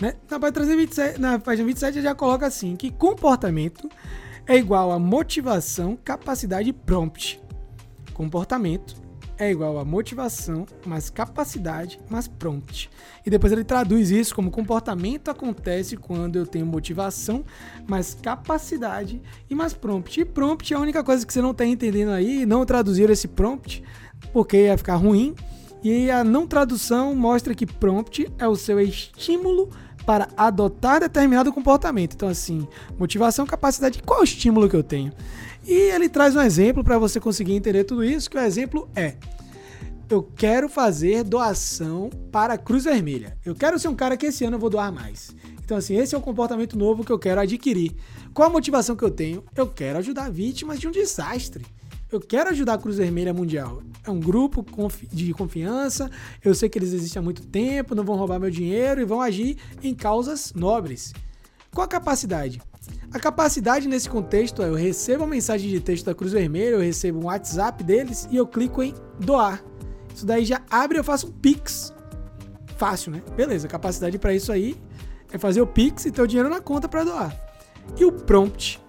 Né? 0.00 0.14
Na, 0.30 0.38
página 0.38 0.52
327, 0.52 1.20
na 1.20 1.38
página 1.38 1.66
27 1.66 1.98
ele 1.98 2.04
já 2.04 2.14
coloca 2.14 2.46
assim: 2.46 2.76
que 2.76 2.90
comportamento 2.90 3.88
é 4.46 4.56
igual 4.56 4.90
a 4.90 4.98
motivação, 4.98 5.98
capacidade 6.02 6.70
e 6.70 6.72
prompt. 6.72 7.40
Comportamento 8.14 9.07
é 9.38 9.50
igual 9.50 9.78
a 9.78 9.84
motivação 9.84 10.66
mais 10.84 11.08
capacidade 11.08 12.00
mais 12.10 12.26
prompt. 12.26 12.90
E 13.24 13.30
depois 13.30 13.52
ele 13.52 13.64
traduz 13.64 14.10
isso 14.10 14.34
como 14.34 14.50
comportamento 14.50 15.30
acontece 15.30 15.96
quando 15.96 16.36
eu 16.36 16.46
tenho 16.46 16.66
motivação 16.66 17.44
mais 17.86 18.14
capacidade 18.20 19.22
e 19.48 19.54
mais 19.54 19.72
prompt. 19.72 20.20
E 20.20 20.24
prompt 20.24 20.72
é 20.72 20.76
a 20.76 20.80
única 20.80 21.04
coisa 21.04 21.26
que 21.26 21.32
você 21.32 21.40
não 21.40 21.52
está 21.52 21.64
entendendo 21.64 22.10
aí, 22.10 22.44
não 22.44 22.66
traduziram 22.66 23.12
esse 23.12 23.28
prompt 23.28 23.82
porque 24.32 24.64
ia 24.64 24.76
ficar 24.76 24.96
ruim. 24.96 25.34
E 25.82 26.10
a 26.10 26.24
não 26.24 26.46
tradução 26.46 27.14
mostra 27.14 27.54
que 27.54 27.64
prompt 27.64 28.28
é 28.38 28.48
o 28.48 28.56
seu 28.56 28.80
estímulo 28.80 29.70
para 30.04 30.28
adotar 30.36 31.00
determinado 31.00 31.52
comportamento. 31.52 32.14
Então, 32.14 32.28
assim, 32.28 32.66
motivação, 32.98 33.46
capacidade, 33.46 34.02
qual 34.02 34.20
é 34.20 34.22
o 34.22 34.24
estímulo 34.24 34.68
que 34.68 34.74
eu 34.74 34.82
tenho? 34.82 35.12
E 35.68 35.90
ele 35.92 36.08
traz 36.08 36.34
um 36.34 36.40
exemplo 36.40 36.82
para 36.82 36.98
você 36.98 37.20
conseguir 37.20 37.52
entender 37.52 37.84
tudo 37.84 38.02
isso, 38.02 38.30
que 38.30 38.38
o 38.38 38.40
exemplo 38.40 38.88
é: 38.96 39.16
eu 40.08 40.22
quero 40.22 40.66
fazer 40.66 41.22
doação 41.22 42.08
para 42.32 42.54
a 42.54 42.58
Cruz 42.58 42.84
Vermelha. 42.84 43.36
Eu 43.44 43.54
quero 43.54 43.78
ser 43.78 43.88
um 43.88 43.94
cara 43.94 44.16
que 44.16 44.24
esse 44.24 44.46
ano 44.46 44.56
eu 44.56 44.60
vou 44.60 44.70
doar 44.70 44.90
mais. 44.90 45.36
Então, 45.62 45.76
assim, 45.76 45.94
esse 45.94 46.14
é 46.14 46.18
o 46.18 46.22
comportamento 46.22 46.78
novo 46.78 47.04
que 47.04 47.12
eu 47.12 47.18
quero 47.18 47.42
adquirir. 47.42 47.94
Qual 48.32 48.48
a 48.48 48.50
motivação 48.50 48.96
que 48.96 49.04
eu 49.04 49.10
tenho? 49.10 49.44
Eu 49.54 49.66
quero 49.66 49.98
ajudar 49.98 50.30
vítimas 50.30 50.80
de 50.80 50.88
um 50.88 50.90
desastre. 50.90 51.66
Eu 52.10 52.18
quero 52.18 52.48
ajudar 52.48 52.72
a 52.72 52.78
Cruz 52.78 52.96
Vermelha 52.96 53.34
Mundial. 53.34 53.82
É 54.06 54.10
um 54.10 54.18
grupo 54.18 54.64
de 55.12 55.34
confiança. 55.34 56.10
Eu 56.42 56.54
sei 56.54 56.70
que 56.70 56.78
eles 56.78 56.94
existem 56.94 57.20
há 57.20 57.22
muito 57.22 57.46
tempo, 57.46 57.94
não 57.94 58.04
vão 58.04 58.16
roubar 58.16 58.40
meu 58.40 58.50
dinheiro 58.50 59.02
e 59.02 59.04
vão 59.04 59.20
agir 59.20 59.58
em 59.82 59.94
causas 59.94 60.54
nobres. 60.54 61.12
Qual 61.70 61.84
a 61.84 61.88
capacidade? 61.88 62.58
A 63.12 63.18
capacidade 63.18 63.88
nesse 63.88 64.08
contexto 64.08 64.62
é 64.62 64.68
eu 64.68 64.74
recebo 64.74 65.24
uma 65.24 65.30
mensagem 65.30 65.70
de 65.70 65.80
texto 65.80 66.04
da 66.04 66.14
Cruz 66.14 66.32
Vermelha, 66.32 66.74
eu 66.74 66.80
recebo 66.80 67.20
um 67.20 67.24
WhatsApp 67.24 67.82
deles 67.82 68.28
e 68.30 68.36
eu 68.36 68.46
clico 68.46 68.82
em 68.82 68.94
doar. 69.18 69.64
Isso 70.14 70.26
daí 70.26 70.44
já 70.44 70.60
abre 70.70 70.98
eu 70.98 71.04
faço 71.04 71.28
um 71.28 71.30
Pix. 71.32 71.92
fácil, 72.76 73.10
né? 73.10 73.22
Beleza, 73.36 73.66
capacidade 73.66 74.18
para 74.18 74.34
isso 74.34 74.52
aí 74.52 74.76
é 75.32 75.38
fazer 75.38 75.60
o 75.60 75.66
Pix 75.66 76.06
e 76.06 76.10
ter 76.10 76.22
o 76.22 76.26
dinheiro 76.26 76.48
na 76.48 76.60
conta 76.60 76.88
para 76.88 77.04
doar. 77.04 77.36
E 77.96 78.04
o 78.04 78.12
prompt? 78.12 78.80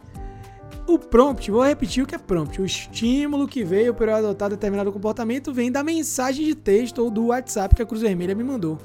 O 0.88 0.98
prompt, 0.98 1.52
vou 1.52 1.64
repetir 1.64 2.04
o 2.04 2.08
que 2.08 2.16
é 2.16 2.18
prompt. 2.18 2.62
O 2.62 2.66
estímulo 2.66 3.48
que 3.48 3.64
veio 3.64 3.94
para 3.94 4.12
eu 4.12 4.16
adotar 4.18 4.50
determinado 4.50 4.92
comportamento 4.92 5.54
vem 5.54 5.72
da 5.72 5.84
mensagem 5.84 6.46
de 6.46 6.56
texto 6.56 7.00
ou 7.00 7.12
do 7.12 7.28
WhatsApp 7.28 7.76
que 7.76 7.82
a 7.82 7.86
Cruz 7.86 8.02
Vermelha 8.02 8.34
me 8.34 8.44
mandou. 8.44 8.78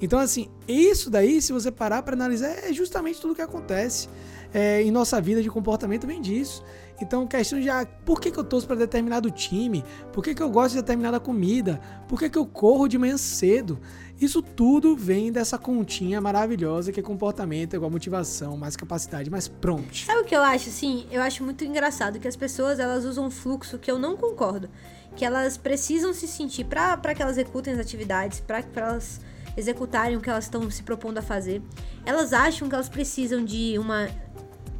Então, 0.00 0.18
assim, 0.18 0.50
isso 0.68 1.08
daí, 1.08 1.40
se 1.40 1.52
você 1.52 1.70
parar 1.70 2.02
para 2.02 2.14
analisar, 2.14 2.48
é 2.48 2.72
justamente 2.72 3.20
tudo 3.20 3.34
que 3.34 3.40
acontece 3.40 4.08
é, 4.56 4.82
em 4.82 4.90
nossa 4.90 5.20
vida 5.20 5.42
de 5.42 5.50
comportamento, 5.50 6.06
vem 6.06 6.18
disso. 6.18 6.64
Então, 6.98 7.26
questão 7.26 7.60
de 7.60 7.68
ah, 7.68 7.86
por 8.06 8.18
que, 8.18 8.30
que 8.30 8.38
eu 8.38 8.42
torço 8.42 8.66
para 8.66 8.74
determinado 8.74 9.30
time, 9.30 9.84
por 10.14 10.24
que, 10.24 10.34
que 10.34 10.42
eu 10.42 10.48
gosto 10.48 10.70
de 10.70 10.80
determinada 10.80 11.20
comida, 11.20 11.78
por 12.08 12.18
que, 12.18 12.30
que 12.30 12.38
eu 12.38 12.46
corro 12.46 12.88
de 12.88 12.96
manhã 12.96 13.18
cedo. 13.18 13.78
Isso 14.18 14.40
tudo 14.40 14.96
vem 14.96 15.30
dessa 15.30 15.58
continha 15.58 16.22
maravilhosa 16.22 16.90
que 16.90 16.98
é 16.98 17.02
comportamento, 17.02 17.76
igual 17.76 17.90
motivação, 17.90 18.56
mais 18.56 18.76
capacidade, 18.76 19.28
mais 19.28 19.46
prompt. 19.46 20.06
Sabe 20.06 20.20
o 20.20 20.24
que 20.24 20.34
eu 20.34 20.42
acho, 20.42 20.70
assim? 20.70 21.06
Eu 21.10 21.20
acho 21.20 21.44
muito 21.44 21.62
engraçado 21.62 22.18
que 22.18 22.26
as 22.26 22.34
pessoas, 22.34 22.78
elas 22.78 23.04
usam 23.04 23.26
um 23.26 23.30
fluxo 23.30 23.78
que 23.78 23.90
eu 23.90 23.98
não 23.98 24.16
concordo. 24.16 24.70
Que 25.14 25.26
elas 25.26 25.58
precisam 25.58 26.14
se 26.14 26.26
sentir, 26.26 26.64
para 26.64 27.14
que 27.14 27.20
elas 27.20 27.36
executem 27.36 27.74
as 27.74 27.78
atividades, 27.78 28.40
para 28.40 28.64
elas 28.74 29.20
executarem 29.54 30.16
o 30.16 30.20
que 30.20 30.30
elas 30.30 30.44
estão 30.44 30.70
se 30.70 30.82
propondo 30.82 31.18
a 31.18 31.22
fazer. 31.22 31.60
Elas 32.06 32.32
acham 32.32 32.70
que 32.70 32.74
elas 32.74 32.88
precisam 32.88 33.44
de 33.44 33.78
uma 33.78 34.08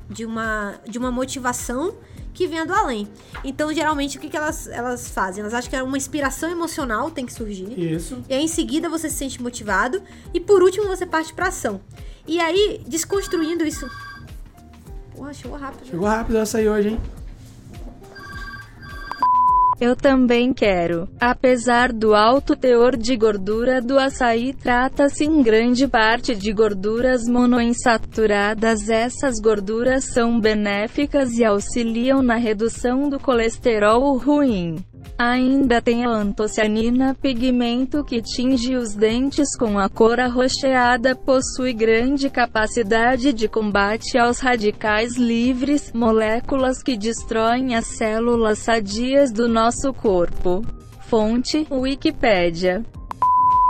de 0.08 0.24
uma 0.24 0.74
de 0.88 0.98
uma 0.98 1.10
motivação 1.10 1.94
que 2.36 2.46
venha 2.46 2.66
do 2.66 2.74
além. 2.74 3.08
Então, 3.42 3.72
geralmente, 3.72 4.18
o 4.18 4.20
que, 4.20 4.28
que 4.28 4.36
elas, 4.36 4.66
elas 4.66 5.08
fazem? 5.08 5.40
Elas 5.40 5.54
acham 5.54 5.70
que 5.70 5.76
é 5.76 5.82
uma 5.82 5.96
inspiração 5.96 6.50
emocional 6.50 7.10
tem 7.10 7.24
que 7.24 7.32
surgir. 7.32 7.72
Isso. 7.80 8.22
E 8.28 8.34
aí, 8.34 8.44
em 8.44 8.48
seguida, 8.48 8.90
você 8.90 9.08
se 9.08 9.16
sente 9.16 9.42
motivado. 9.42 10.02
E 10.34 10.38
por 10.38 10.62
último, 10.62 10.86
você 10.86 11.06
parte 11.06 11.32
pra 11.32 11.48
ação. 11.48 11.80
E 12.26 12.38
aí, 12.38 12.82
desconstruindo 12.86 13.64
isso. 13.64 13.90
Porra, 15.14 15.32
chegou 15.32 15.56
rápido. 15.56 15.86
Chegou 15.86 16.06
rápido 16.06 16.36
essa 16.36 16.58
aí 16.58 16.68
hoje, 16.68 16.90
hein? 16.90 17.00
Eu 19.78 19.94
também 19.94 20.54
quero. 20.54 21.06
Apesar 21.20 21.92
do 21.92 22.14
alto 22.14 22.56
teor 22.56 22.96
de 22.96 23.14
gordura 23.16 23.80
do 23.80 23.98
açaí, 23.98 24.54
trata-se 24.54 25.24
em 25.24 25.42
grande 25.42 25.86
parte 25.86 26.34
de 26.34 26.50
gorduras 26.52 27.28
monoinsaturadas. 27.28 28.88
Essas 28.88 29.38
gorduras 29.38 30.04
são 30.04 30.40
benéficas 30.40 31.32
e 31.38 31.44
auxiliam 31.44 32.22
na 32.22 32.36
redução 32.36 33.10
do 33.10 33.20
colesterol 33.20 34.16
ruim. 34.16 34.76
Ainda 35.18 35.80
tem 35.80 36.04
a 36.04 36.10
antocianina, 36.10 37.14
pigmento 37.14 38.04
que 38.04 38.20
tinge 38.20 38.76
os 38.76 38.94
dentes 38.94 39.56
com 39.56 39.78
a 39.78 39.88
cor 39.88 40.20
arroxeada, 40.20 41.14
possui 41.14 41.72
grande 41.72 42.28
capacidade 42.28 43.32
de 43.32 43.48
combate 43.48 44.18
aos 44.18 44.40
radicais 44.40 45.16
livres, 45.16 45.90
moléculas 45.92 46.82
que 46.82 46.96
destroem 46.96 47.74
as 47.74 47.86
células 47.86 48.58
sadias 48.58 49.32
do 49.32 49.48
nosso 49.48 49.92
corpo. 49.94 50.62
Fonte: 51.08 51.66
Wikipédia. 51.70 52.84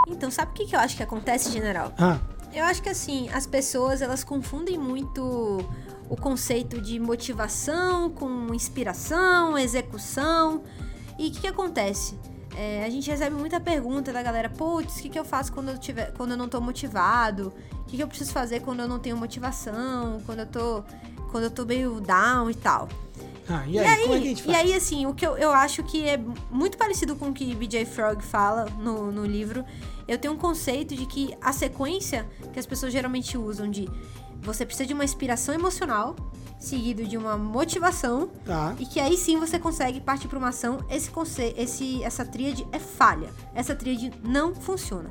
Então, 0.07 0.31
sabe 0.31 0.51
o 0.51 0.53
que, 0.53 0.75
eu 0.75 0.79
acho 0.79 0.97
que 0.97 1.03
acontece, 1.03 1.51
general? 1.51 1.93
Ah, 1.97 2.17
Eu 2.53 2.63
acho 2.65 2.81
que 2.81 2.89
assim, 2.89 3.29
as 3.31 3.45
pessoas 3.45 4.01
elas 4.01 4.23
confundem 4.23 4.77
muito 4.77 5.59
o 6.09 6.15
conceito 6.15 6.81
de 6.81 6.99
motivação 6.99 8.09
com 8.09 8.53
inspiração, 8.53 9.57
execução. 9.57 10.63
E 11.17 11.27
o 11.27 11.31
que, 11.31 11.41
que 11.41 11.47
acontece? 11.47 12.17
É, 12.55 12.83
a 12.83 12.89
gente 12.89 13.09
recebe 13.09 13.35
muita 13.35 13.59
pergunta 13.59 14.11
da 14.11 14.21
galera, 14.23 14.49
putz, 14.49 14.97
o 14.97 15.01
que, 15.01 15.09
que 15.09 15.19
eu 15.19 15.25
faço 15.25 15.53
quando 15.53 15.69
eu, 15.69 15.77
tiver, 15.77 16.11
quando 16.13 16.31
eu 16.31 16.37
não 16.37 16.49
tô 16.49 16.59
motivado? 16.59 17.53
O 17.73 17.83
que, 17.85 17.97
que 17.97 18.03
eu 18.03 18.07
preciso 18.07 18.31
fazer 18.31 18.61
quando 18.61 18.79
eu 18.79 18.87
não 18.87 18.97
tenho 18.97 19.15
motivação? 19.15 20.21
Quando 20.25 20.39
eu 20.39 20.45
tô, 20.47 20.83
quando 21.31 21.45
eu 21.45 21.51
tô 21.51 21.65
meio 21.65 22.01
down 22.01 22.49
e 22.49 22.55
tal. 22.55 22.89
ah 23.47 23.63
e, 23.67 23.77
aí, 23.77 24.01
como 24.01 24.15
é 24.15 24.19
que 24.19 24.23
a 24.23 24.27
gente 24.27 24.49
E 24.49 24.55
aí, 24.55 24.73
assim, 24.73 25.05
o 25.05 25.13
que 25.13 25.25
eu, 25.25 25.37
eu 25.37 25.51
acho 25.51 25.83
que 25.83 26.07
é 26.07 26.19
muito 26.49 26.77
parecido 26.77 27.15
com 27.15 27.29
o 27.29 27.33
que 27.33 27.53
BJ 27.53 27.85
Frog 27.85 28.23
fala 28.23 28.65
no, 28.79 29.11
no 29.11 29.25
livro. 29.25 29.63
Eu 30.07 30.17
tenho 30.17 30.33
um 30.33 30.37
conceito 30.37 30.95
de 30.95 31.05
que 31.05 31.35
a 31.41 31.53
sequência 31.53 32.27
que 32.53 32.59
as 32.59 32.65
pessoas 32.65 32.91
geralmente 32.91 33.37
usam 33.37 33.69
de 33.69 33.87
você 34.41 34.65
precisa 34.65 34.87
de 34.87 34.93
uma 34.93 35.03
inspiração 35.03 35.53
emocional, 35.53 36.15
seguido 36.59 37.03
de 37.05 37.17
uma 37.17 37.37
motivação, 37.37 38.29
Tá. 38.45 38.75
e 38.79 38.85
que 38.85 38.99
aí 38.99 39.17
sim 39.17 39.37
você 39.39 39.59
consegue 39.59 40.01
partir 40.01 40.27
para 40.27 40.37
uma 40.39 40.49
ação. 40.49 40.79
Esse, 40.89 41.09
conce 41.11 41.53
esse 41.57 42.03
essa 42.03 42.25
tríade 42.25 42.67
é 42.71 42.79
falha. 42.79 43.29
Essa 43.53 43.75
tríade 43.75 44.11
não 44.23 44.55
funciona. 44.55 45.09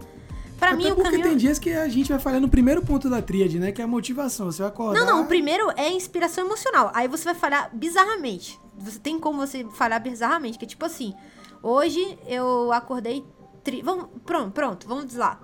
Pra 0.59 0.69
Até 0.71 0.77
mim, 0.79 0.91
o 0.91 0.95
porque 0.95 1.11
caminho. 1.11 1.23
tem 1.29 1.37
dias 1.37 1.59
que 1.59 1.71
a 1.71 1.87
gente 1.87 2.09
vai 2.09 2.19
falhar 2.19 2.41
no 2.41 2.49
primeiro 2.49 2.81
ponto 2.83 3.11
da 3.11 3.21
tríade, 3.21 3.59
né? 3.61 3.73
Que 3.73 3.83
é 3.83 3.85
a 3.85 3.89
motivação. 3.89 4.47
Você 4.51 4.63
vai 4.63 4.71
acordar... 4.71 4.99
Não, 4.99 5.07
não, 5.07 5.23
o 5.23 5.27
primeiro 5.27 5.71
é 5.77 5.91
inspiração 5.91 6.47
emocional. 6.47 6.91
Aí 6.95 7.07
você 7.07 7.25
vai 7.25 7.35
falhar 7.35 7.71
bizarramente. 7.75 8.59
Você 8.79 8.99
tem 8.99 9.19
como 9.21 9.39
você 9.39 9.65
falhar 9.75 10.03
bizarramente, 10.03 10.59
que 10.59 10.65
é 10.65 10.69
tipo 10.69 10.85
assim, 10.85 11.15
hoje 11.63 12.19
eu 12.27 12.73
acordei 12.73 13.23
tri... 13.63 13.83
Vamos, 13.83 14.07
pronto, 14.25 14.51
pronto, 14.53 14.89
vamos 14.89 15.15
lá. 15.15 15.39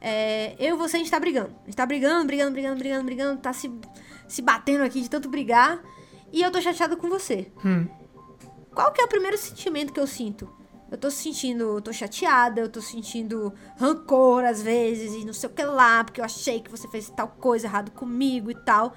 É, 0.00 0.54
eu 0.58 0.74
e 0.76 0.78
você, 0.78 0.96
a 0.96 0.98
gente 0.98 1.10
tá 1.10 1.20
brigando. 1.20 1.50
A 1.62 1.64
gente 1.66 1.76
tá 1.76 1.84
brigando, 1.86 2.26
brigando, 2.26 2.52
brigando, 2.52 2.78
brigando, 2.78 3.04
brigando, 3.04 3.40
tá 3.40 3.52
se, 3.52 3.70
se 4.28 4.42
batendo 4.42 4.84
aqui 4.84 5.00
de 5.00 5.10
tanto 5.10 5.28
brigar. 5.28 5.82
E 6.32 6.42
eu 6.42 6.50
tô 6.50 6.60
chateado 6.60 6.96
com 6.96 7.08
você. 7.08 7.52
Hum. 7.64 7.86
Qual 8.74 8.92
que 8.92 9.00
é 9.00 9.04
o 9.04 9.08
primeiro 9.08 9.38
sentimento 9.38 9.92
que 9.92 10.00
eu 10.00 10.06
sinto? 10.06 10.48
Eu 10.90 10.98
tô 10.98 11.10
sentindo, 11.10 11.76
eu 11.76 11.80
tô 11.80 11.92
chateada, 11.92 12.60
eu 12.60 12.68
tô 12.68 12.80
sentindo 12.80 13.52
rancor 13.76 14.44
às 14.44 14.62
vezes 14.62 15.14
e 15.14 15.24
não 15.24 15.32
sei 15.32 15.48
o 15.48 15.52
que 15.52 15.62
lá, 15.62 16.04
porque 16.04 16.20
eu 16.20 16.24
achei 16.24 16.60
que 16.60 16.70
você 16.70 16.88
fez 16.88 17.08
tal 17.10 17.28
coisa 17.28 17.66
errado 17.66 17.90
comigo 17.90 18.50
e 18.50 18.54
tal. 18.54 18.94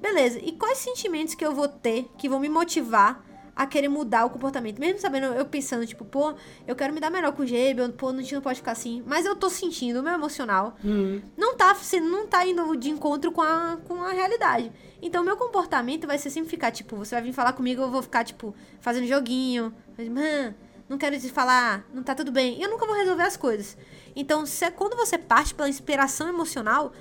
Beleza, 0.00 0.38
e 0.38 0.52
quais 0.52 0.78
sentimentos 0.78 1.34
que 1.34 1.44
eu 1.44 1.54
vou 1.54 1.68
ter 1.68 2.10
que 2.16 2.28
vão 2.28 2.40
me 2.40 2.48
motivar 2.48 3.24
a 3.58 3.66
querer 3.66 3.88
mudar 3.88 4.24
o 4.24 4.30
comportamento? 4.30 4.78
Mesmo 4.78 5.00
sabendo, 5.00 5.26
eu 5.26 5.44
pensando, 5.44 5.84
tipo, 5.84 6.04
pô, 6.04 6.34
eu 6.66 6.76
quero 6.76 6.94
me 6.94 7.00
dar 7.00 7.10
melhor 7.10 7.32
com 7.32 7.42
o 7.42 7.46
Gebe, 7.46 7.86
pô, 7.92 8.14
gente 8.14 8.34
não 8.34 8.40
pode 8.40 8.60
ficar 8.60 8.72
assim. 8.72 9.02
Mas 9.04 9.26
eu 9.26 9.34
tô 9.34 9.50
sentindo, 9.50 9.98
o 9.98 10.02
meu 10.02 10.14
emocional 10.14 10.76
Hum. 10.84 11.20
não 11.36 11.56
tá, 11.56 11.76
não 12.00 12.26
tá 12.26 12.46
indo 12.46 12.76
de 12.76 12.88
encontro 12.88 13.32
com 13.32 13.42
a, 13.42 13.78
com 13.86 14.00
a 14.02 14.12
realidade. 14.12 14.70
Então, 15.02 15.24
meu 15.24 15.36
comportamento 15.36 16.06
vai 16.06 16.18
ser 16.18 16.30
sempre 16.30 16.48
ficar, 16.48 16.70
tipo, 16.70 16.96
você 16.96 17.16
vai 17.16 17.24
vir 17.24 17.32
falar 17.32 17.52
comigo, 17.52 17.82
eu 17.82 17.90
vou 17.90 18.02
ficar, 18.02 18.24
tipo, 18.24 18.54
fazendo 18.80 19.06
joguinho. 19.06 19.74
Mano, 19.98 20.54
não 20.88 20.96
quero 20.96 21.18
te 21.18 21.28
falar, 21.28 21.84
não 21.92 22.02
tá 22.02 22.14
tudo 22.14 22.30
bem. 22.30 22.58
E 22.58 22.62
eu 22.62 22.70
nunca 22.70 22.86
vou 22.86 22.94
resolver 22.94 23.24
as 23.24 23.36
coisas. 23.36 23.76
Então, 24.14 24.46
se, 24.46 24.64
é 24.64 24.70
quando 24.70 24.96
você 24.96 25.18
parte 25.18 25.54
pela 25.54 25.68
inspiração 25.68 26.28
emocional, 26.28 26.92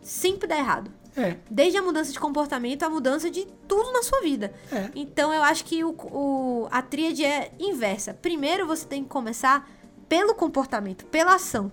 sempre 0.00 0.48
dá 0.48 0.56
errado. 0.56 0.90
É, 1.18 1.36
Desde 1.50 1.76
a 1.78 1.82
mudança 1.82 2.12
de 2.12 2.18
comportamento 2.20 2.82
à 2.84 2.88
mudança 2.90 3.28
de 3.30 3.46
tudo 3.66 3.92
na 3.92 4.02
sua 4.02 4.20
vida. 4.20 4.52
é. 4.72 4.90
Então 4.94 5.32
eu 5.34 5.42
acho 5.42 5.64
que 5.64 5.82
o, 5.84 5.90
o- 5.90 6.68
a 6.70 6.80
tríade 6.80 7.24
é 7.24 7.50
inversa. 7.58 8.14
Primeiro 8.14 8.66
você 8.66 8.86
tem 8.86 9.02
que 9.02 9.08
começar 9.08 9.68
pelo 10.08 10.34
comportamento, 10.34 11.04
pela 11.06 11.34
ação. 11.34 11.70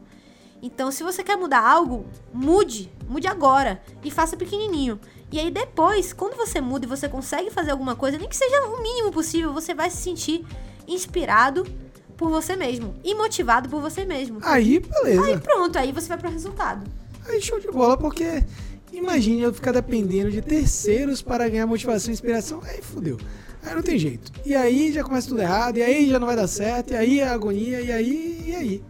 Então, 0.61 0.89
se 0.89 1.03
você 1.03 1.23
quer 1.23 1.35
mudar 1.37 1.59
algo, 1.61 2.05
mude. 2.33 2.91
Mude 3.07 3.27
agora. 3.27 3.81
E 4.03 4.09
faça 4.09 4.35
pequenininho. 4.35 4.99
E 5.31 5.39
aí 5.39 5.51
depois, 5.51 6.11
quando 6.11 6.35
você 6.35 6.59
muda 6.59 6.85
e 6.85 6.89
você 6.89 7.07
consegue 7.07 7.51
fazer 7.51 7.71
alguma 7.71 7.95
coisa, 7.95 8.17
nem 8.17 8.27
que 8.27 8.35
seja 8.35 8.61
o 8.67 8.81
mínimo 8.81 9.11
possível, 9.11 9.53
você 9.53 9.73
vai 9.75 9.89
se 9.91 9.97
sentir 9.97 10.43
inspirado 10.87 11.65
por 12.17 12.29
você 12.29 12.55
mesmo. 12.55 12.95
E 13.03 13.13
motivado 13.13 13.69
por 13.69 13.81
você 13.81 14.05
mesmo. 14.05 14.39
Aí, 14.41 14.79
beleza. 14.79 15.23
Aí 15.25 15.37
pronto, 15.39 15.77
aí 15.77 15.91
você 15.91 16.07
vai 16.07 16.17
pro 16.17 16.29
resultado. 16.29 16.89
Aí 17.27 17.41
show 17.41 17.59
de 17.59 17.67
bola, 17.69 17.97
porque 17.97 18.43
imagine 18.97 19.41
eu 19.41 19.53
ficar 19.53 19.71
dependendo 19.71 20.31
de 20.31 20.41
terceiros 20.41 21.21
para 21.21 21.47
ganhar 21.49 21.67
motivação 21.67 22.11
e 22.11 22.13
inspiração. 22.13 22.61
Aí 22.63 22.81
fudeu. 22.81 23.17
Aí 23.63 23.73
não 23.73 23.81
tem 23.81 23.97
jeito. 23.97 24.31
E 24.45 24.55
aí 24.55 24.91
já 24.91 25.03
começa 25.03 25.27
tudo 25.27 25.41
errado, 25.41 25.77
e 25.77 25.83
aí 25.83 26.09
já 26.09 26.19
não 26.19 26.27
vai 26.27 26.35
dar 26.35 26.47
certo, 26.47 26.91
e 26.91 26.95
aí 26.95 27.19
é 27.19 27.27
agonia, 27.27 27.81
e 27.81 27.91
aí, 27.91 28.43
e 28.45 28.55
aí. 28.55 28.83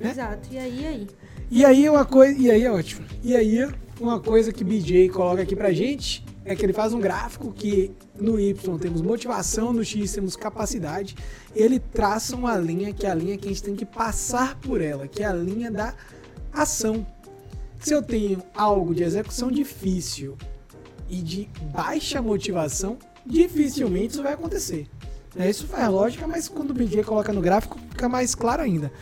É? 0.00 0.08
Exato. 0.08 0.48
E 0.50 0.58
aí, 0.58 0.80
e 0.80 0.86
aí? 0.86 1.08
E 1.50 1.64
aí 1.64 1.88
uma 1.88 2.04
coisa. 2.04 2.38
E 2.38 2.50
aí 2.50 2.62
é 2.62 2.70
ótimo. 2.72 3.04
E 3.22 3.36
aí, 3.36 3.68
uma 4.00 4.18
coisa 4.18 4.52
que 4.52 4.64
BJ 4.64 5.10
coloca 5.10 5.42
aqui 5.42 5.54
pra 5.54 5.70
gente 5.72 6.24
é 6.44 6.56
que 6.56 6.64
ele 6.64 6.72
faz 6.72 6.92
um 6.92 6.98
gráfico 6.98 7.52
que 7.52 7.92
no 8.18 8.40
Y 8.40 8.78
temos 8.78 9.00
motivação, 9.00 9.72
no 9.72 9.84
X 9.84 10.12
temos 10.12 10.34
capacidade. 10.34 11.14
Ele 11.54 11.78
traça 11.78 12.34
uma 12.34 12.56
linha 12.56 12.92
que 12.92 13.06
é 13.06 13.10
a 13.10 13.14
linha 13.14 13.36
que 13.36 13.46
a 13.46 13.48
gente 13.48 13.62
tem 13.62 13.76
que 13.76 13.84
passar 13.84 14.58
por 14.60 14.80
ela, 14.80 15.06
que 15.06 15.22
é 15.22 15.26
a 15.26 15.32
linha 15.32 15.70
da 15.70 15.94
ação. 16.52 17.06
Se 17.82 17.92
eu 17.94 18.02
tenho 18.02 18.42
algo 18.54 18.94
de 18.94 19.02
execução 19.02 19.50
difícil 19.50 20.36
e 21.08 21.16
de 21.16 21.48
baixa 21.72 22.22
motivação, 22.22 22.96
dificilmente 23.26 24.14
isso 24.14 24.22
vai 24.22 24.32
acontecer. 24.34 24.86
É, 25.36 25.48
isso 25.50 25.66
faz 25.66 25.88
lógica, 25.88 26.26
mas 26.26 26.48
quando 26.48 26.70
o 26.70 26.74
BJ 26.74 27.02
coloca 27.04 27.32
no 27.32 27.40
gráfico, 27.40 27.78
fica 27.90 28.08
mais 28.08 28.34
claro 28.34 28.62
ainda. 28.62 28.92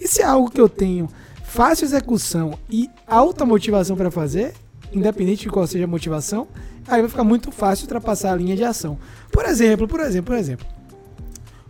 E 0.00 0.06
se 0.08 0.22
é 0.22 0.24
algo 0.24 0.50
que 0.50 0.60
eu 0.60 0.68
tenho 0.68 1.08
fácil 1.44 1.84
execução 1.84 2.58
e 2.70 2.88
alta 3.06 3.44
motivação 3.44 3.96
para 3.96 4.10
fazer, 4.10 4.54
independente 4.92 5.42
de 5.42 5.50
qual 5.50 5.66
seja 5.66 5.84
a 5.84 5.88
motivação, 5.88 6.48
aí 6.88 7.00
vai 7.02 7.10
ficar 7.10 7.24
muito 7.24 7.50
fácil 7.50 7.84
ultrapassar 7.84 8.32
a 8.32 8.36
linha 8.36 8.56
de 8.56 8.64
ação. 8.64 8.98
Por 9.30 9.44
exemplo, 9.44 9.86
por 9.86 10.00
exemplo, 10.00 10.26
por 10.32 10.36
exemplo, 10.38 10.66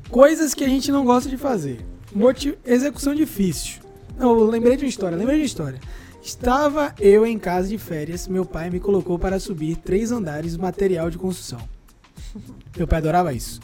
coisas 0.08 0.54
que 0.54 0.64
a 0.64 0.68
gente 0.68 0.90
não 0.92 1.04
gosta 1.04 1.28
de 1.28 1.36
fazer. 1.36 1.84
Moti- 2.14 2.58
execução 2.64 3.14
difícil. 3.14 3.80
Não, 4.18 4.34
lembrei 4.34 4.76
de 4.76 4.84
uma 4.84 4.88
história, 4.88 5.16
lembrei 5.16 5.36
de 5.36 5.42
uma 5.42 5.46
história. 5.46 5.80
Estava 6.22 6.94
eu 7.00 7.26
em 7.26 7.38
casa 7.38 7.68
de 7.68 7.78
férias, 7.78 8.28
meu 8.28 8.44
pai 8.44 8.68
me 8.68 8.78
colocou 8.78 9.18
para 9.18 9.40
subir 9.40 9.76
três 9.76 10.12
andares 10.12 10.56
material 10.56 11.10
de 11.10 11.16
construção. 11.16 11.60
Meu 12.76 12.86
pai 12.86 12.98
adorava 12.98 13.32
isso. 13.32 13.60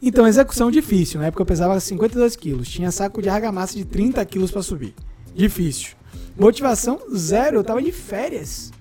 Então, 0.00 0.26
execução 0.26 0.70
difícil. 0.70 1.20
Na 1.20 1.26
época 1.26 1.42
eu 1.42 1.46
pesava 1.46 1.78
52 1.78 2.36
quilos. 2.36 2.68
Tinha 2.68 2.90
saco 2.90 3.20
de 3.20 3.28
argamassa 3.28 3.76
de 3.76 3.84
30 3.84 4.24
quilos 4.24 4.50
para 4.50 4.62
subir. 4.62 4.94
Difícil. 5.34 5.96
Motivação 6.38 7.00
zero. 7.14 7.56
Eu 7.58 7.64
tava 7.64 7.82
de 7.82 7.90
férias. 7.90 8.72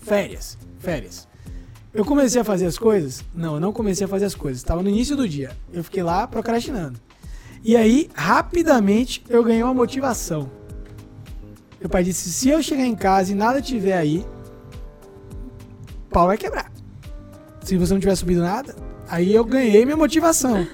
Férias. 0.00 0.56
Férias. 0.78 1.28
Eu 1.92 2.04
comecei 2.04 2.40
a 2.40 2.44
fazer 2.44 2.66
as 2.66 2.78
coisas? 2.78 3.24
Não, 3.34 3.54
eu 3.54 3.60
não 3.60 3.72
comecei 3.72 4.04
a 4.04 4.08
fazer 4.08 4.26
as 4.26 4.34
coisas. 4.34 4.60
Estava 4.60 4.82
no 4.82 4.88
início 4.88 5.16
do 5.16 5.28
dia. 5.28 5.50
Eu 5.72 5.82
fiquei 5.82 6.04
lá 6.04 6.26
procrastinando. 6.26 7.00
E 7.64 7.76
aí, 7.76 8.08
rapidamente, 8.14 9.24
eu 9.28 9.42
ganhei 9.42 9.62
uma 9.62 9.74
motivação. 9.74 10.50
Meu 11.80 11.88
pai 11.88 12.04
disse: 12.04 12.30
se 12.30 12.48
eu 12.48 12.62
chegar 12.62 12.84
em 12.84 12.94
casa 12.94 13.32
e 13.32 13.34
nada 13.34 13.62
tiver 13.62 13.96
aí, 13.96 14.24
pau 16.10 16.26
vai 16.26 16.36
quebrar. 16.36 16.70
Se 17.62 17.76
você 17.76 17.92
não 17.92 18.00
tiver 18.00 18.14
subido 18.14 18.42
nada, 18.42 18.76
aí 19.08 19.34
eu 19.34 19.44
ganhei 19.44 19.84
minha 19.84 19.96
motivação. 19.96 20.66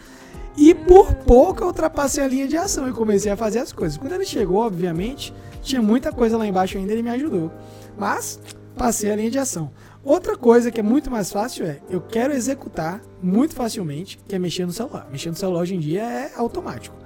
E 0.57 0.75
por 0.75 1.15
pouco 1.15 1.63
eu 1.63 1.67
ultrapassei 1.67 2.25
a 2.25 2.29
linha 2.29 2.49
de 2.49 2.57
ação 2.57 2.89
e 2.89 2.93
comecei 2.93 3.31
a 3.31 3.37
fazer 3.37 3.59
as 3.59 3.73
coisas. 3.73 3.99
Quando 3.99 4.13
ele 4.13 4.25
chegou, 4.25 4.59
obviamente, 4.59 5.33
tinha 5.63 5.83
muita 5.83 6.11
coisa 6.11 6.39
lá 6.39 6.47
embaixo 6.47 6.79
ainda, 6.79 6.93
ele 6.93 7.03
me 7.03 7.11
ajudou. 7.11 7.53
Mas 7.99 8.41
passei 8.75 9.11
a 9.11 9.17
linha 9.17 9.31
de 9.31 9.39
ação. 9.39 9.71
Outra 10.03 10.37
coisa 10.37 10.71
que 10.71 10.81
é 10.81 10.83
muito 10.83 11.11
mais 11.11 11.31
fácil 11.31 11.67
é, 11.67 11.81
eu 11.91 12.01
quero 12.01 12.33
executar 12.33 13.03
muito 13.23 13.55
facilmente, 13.55 14.19
que 14.27 14.35
é 14.35 14.39
mexer 14.39 14.65
no 14.65 14.73
celular. 14.73 15.07
Mexer 15.11 15.29
no 15.29 15.37
celular 15.37 15.61
hoje 15.61 15.75
em 15.75 15.81
dia 15.81 16.03
é 16.03 16.33
automático. 16.37 16.97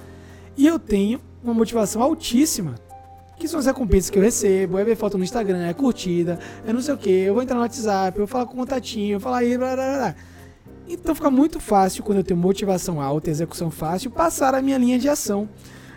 E 0.57 0.67
eu 0.67 0.79
tenho 0.79 1.21
uma 1.43 1.55
motivação 1.55 2.03
altíssima 2.03 2.77
que 3.41 3.49
são 3.49 3.59
as 3.59 3.67
recompensas 3.67 4.11
que 4.11 4.19
eu 4.19 4.23
recebo, 4.23 4.79
é 4.79 4.85
ver 4.85 4.95
foto 4.95 5.17
no 5.17 5.25
Instagram, 5.25 5.67
é 5.67 5.73
curtida, 5.73 6.39
é 6.67 6.73
não 6.73 6.83
sei 6.83 6.95
o 6.95 6.99
que, 6.99 7.11
eu 7.11 7.33
vou 7.33 7.43
entrar 7.43 7.57
no 7.57 7.63
WhatsApp, 7.63 8.19
eu 8.19 8.27
vou 8.27 8.31
falar 8.31 8.45
com 8.45 8.53
o 8.53 8.57
contatinho, 8.57 9.15
eu 9.15 9.19
vou 9.19 9.25
falar 9.25 9.39
aí, 9.39 9.57
blá, 9.57 9.75
blá, 9.75 9.97
blá. 9.97 10.15
Então 10.87 11.15
fica 11.15 11.31
muito 11.31 11.59
fácil, 11.59 12.05
quando 12.05 12.19
eu 12.19 12.25
tenho 12.25 12.39
motivação 12.39 13.01
alta, 13.01 13.31
execução 13.31 13.71
fácil, 13.71 14.11
passar 14.11 14.55
a 14.55 14.61
minha 14.61 14.77
linha 14.77 14.99
de 14.99 15.09
ação. 15.09 15.49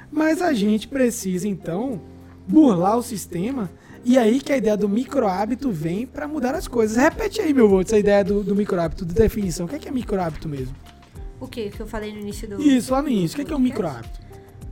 Mas 0.10 0.42
a 0.42 0.54
gente 0.54 0.88
precisa, 0.88 1.48
então, 1.48 2.00
burlar 2.48 2.98
o 2.98 3.04
sistema, 3.04 3.70
e 4.06 4.18
aí 4.18 4.40
que 4.40 4.54
a 4.54 4.58
ideia 4.58 4.78
do 4.78 4.88
micro 4.88 5.28
hábito 5.28 5.72
vem 5.72 6.06
para 6.06 6.28
mudar 6.28 6.56
as 6.56 6.68
coisas. 6.68 6.96
Repete 6.96 7.42
aí, 7.42 7.54
meu 7.54 7.68
voto, 7.68 7.88
essa 7.88 7.98
ideia 7.98 8.24
do, 8.24 8.44
do 8.44 8.56
micro 8.56 8.80
hábito, 8.80 9.06
de 9.06 9.14
definição. 9.14 9.66
O 9.66 9.70
que 9.70 9.76
é, 9.76 9.80
que 9.80 9.90
é 9.90 9.92
micro 9.92 10.22
hábito 10.22 10.48
mesmo? 10.48 10.76
O 11.40 11.48
que 11.48 11.70
que 11.70 11.80
eu 11.80 11.88
falei 11.88 12.14
no 12.14 12.20
início 12.20 12.48
do. 12.48 12.62
Isso, 12.62 12.94
lá 12.94 13.02
no 13.02 13.10
início. 13.10 13.34
O 13.34 13.36
que 13.38 13.42
é, 13.42 13.46
que 13.46 13.54
é 13.54 13.56
um 13.56 13.60
micro 13.60 13.88
hábito? 13.88 14.23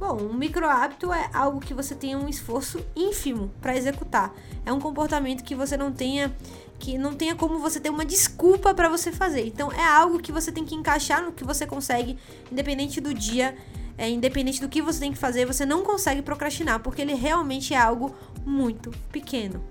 Bom, 0.02 0.18
um 0.18 0.34
micro 0.34 0.66
hábito 0.66 1.14
é 1.14 1.30
algo 1.32 1.60
que 1.60 1.76
você 1.76 1.94
tenha 1.94 2.18
um 2.18 2.28
esforço 2.28 2.84
ínfimo 2.96 3.52
para 3.62 3.78
executar. 3.78 4.34
É 4.66 4.74
um 4.74 4.80
comportamento 4.80 5.44
que 5.44 5.54
você 5.54 5.78
não 5.78 5.92
tenha 5.92 6.36
que 6.80 6.98
não 6.98 7.14
tenha 7.14 7.36
como 7.36 7.60
você 7.60 7.80
ter 7.80 7.92
uma 7.92 8.04
desculpa 8.04 8.74
para 8.74 8.90
você 8.90 9.12
fazer. 9.12 9.46
Então 9.46 9.72
é 9.72 9.86
algo 9.86 10.18
que 10.18 10.32
você 10.32 10.52
tem 10.52 10.66
que 10.66 10.74
encaixar 10.74 11.24
no 11.24 11.32
que 11.32 11.44
você 11.44 11.68
consegue, 11.68 12.18
independente 12.52 13.00
do 13.00 13.14
dia, 13.14 13.56
é, 13.96 14.10
independente 14.10 14.60
do 14.60 14.68
que 14.68 14.82
você 14.82 15.02
tem 15.02 15.12
que 15.12 15.20
fazer, 15.20 15.46
você 15.46 15.68
não 15.68 15.84
consegue 15.84 16.24
procrastinar, 16.24 16.80
porque 16.80 17.04
ele 17.04 17.14
realmente 17.14 17.76
é 17.76 17.78
algo 17.78 18.12
muito 18.44 18.90
pequeno. 19.12 19.64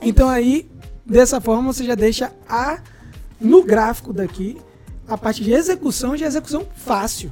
É 0.00 0.08
então 0.08 0.28
isso. 0.28 0.36
aí, 0.36 0.70
dessa 1.04 1.38
forma, 1.38 1.70
você 1.70 1.84
já 1.84 1.94
deixa 1.94 2.32
a 2.48 2.82
no 3.38 3.62
gráfico 3.62 4.10
daqui 4.10 4.56
a 5.06 5.18
parte 5.18 5.44
de 5.44 5.52
execução 5.52 6.16
de 6.16 6.24
execução 6.24 6.66
fácil. 6.74 7.30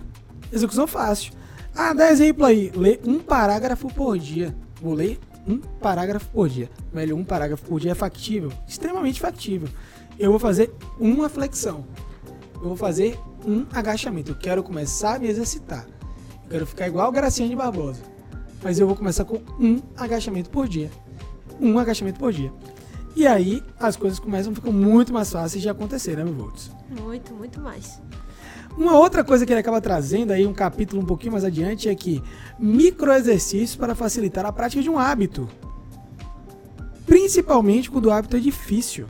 Execução 0.52 0.86
fácil. 0.86 1.37
Ah, 1.80 1.92
dá 1.92 2.10
exemplo 2.10 2.44
aí. 2.44 2.72
Lê 2.74 2.98
um 3.06 3.20
parágrafo 3.20 3.86
por 3.94 4.18
dia. 4.18 4.52
Vou 4.82 4.94
ler 4.94 5.20
um 5.46 5.58
parágrafo 5.58 6.28
por 6.30 6.48
dia. 6.48 6.68
Velho, 6.92 7.16
um 7.16 7.24
parágrafo 7.24 7.64
por 7.64 7.78
dia 7.78 7.92
é 7.92 7.94
factível. 7.94 8.52
Extremamente 8.66 9.20
factível. 9.20 9.68
Eu 10.18 10.32
vou 10.32 10.40
fazer 10.40 10.74
uma 10.98 11.28
flexão. 11.28 11.86
Eu 12.56 12.62
vou 12.62 12.76
fazer 12.76 13.16
um 13.46 13.64
agachamento. 13.72 14.32
Eu 14.32 14.34
quero 14.34 14.60
começar 14.64 15.14
a 15.14 15.18
me 15.20 15.28
exercitar. 15.28 15.86
Eu 16.46 16.50
quero 16.50 16.66
ficar 16.66 16.88
igual 16.88 17.10
o 17.10 17.12
Graciane 17.12 17.54
Barbosa. 17.54 18.02
Mas 18.60 18.80
eu 18.80 18.86
vou 18.88 18.96
começar 18.96 19.24
com 19.24 19.36
um 19.60 19.80
agachamento 19.96 20.50
por 20.50 20.66
dia. 20.66 20.90
Um 21.60 21.78
agachamento 21.78 22.18
por 22.18 22.32
dia. 22.32 22.52
E 23.14 23.24
aí 23.24 23.62
as 23.78 23.96
coisas 23.96 24.18
começam 24.18 24.50
a 24.50 24.54
ficar 24.56 24.72
muito 24.72 25.12
mais 25.12 25.30
fáceis 25.30 25.62
de 25.62 25.68
acontecer, 25.68 26.16
né, 26.16 26.24
meu 26.24 26.34
Volts? 26.34 26.72
Muito, 26.90 27.32
muito 27.34 27.60
mais. 27.60 28.02
Uma 28.78 28.96
outra 28.96 29.24
coisa 29.24 29.44
que 29.44 29.52
ele 29.52 29.58
acaba 29.58 29.80
trazendo 29.80 30.30
aí, 30.30 30.46
um 30.46 30.54
capítulo 30.54 31.02
um 31.02 31.04
pouquinho 31.04 31.32
mais 31.32 31.44
adiante, 31.44 31.88
é 31.88 31.94
que 31.96 32.22
microexercícios 32.60 33.74
para 33.74 33.92
facilitar 33.92 34.46
a 34.46 34.52
prática 34.52 34.80
de 34.80 34.88
um 34.88 34.96
hábito. 34.96 35.48
Principalmente 37.04 37.90
quando 37.90 38.06
o 38.06 38.12
hábito 38.12 38.36
é 38.36 38.40
difícil. 38.40 39.06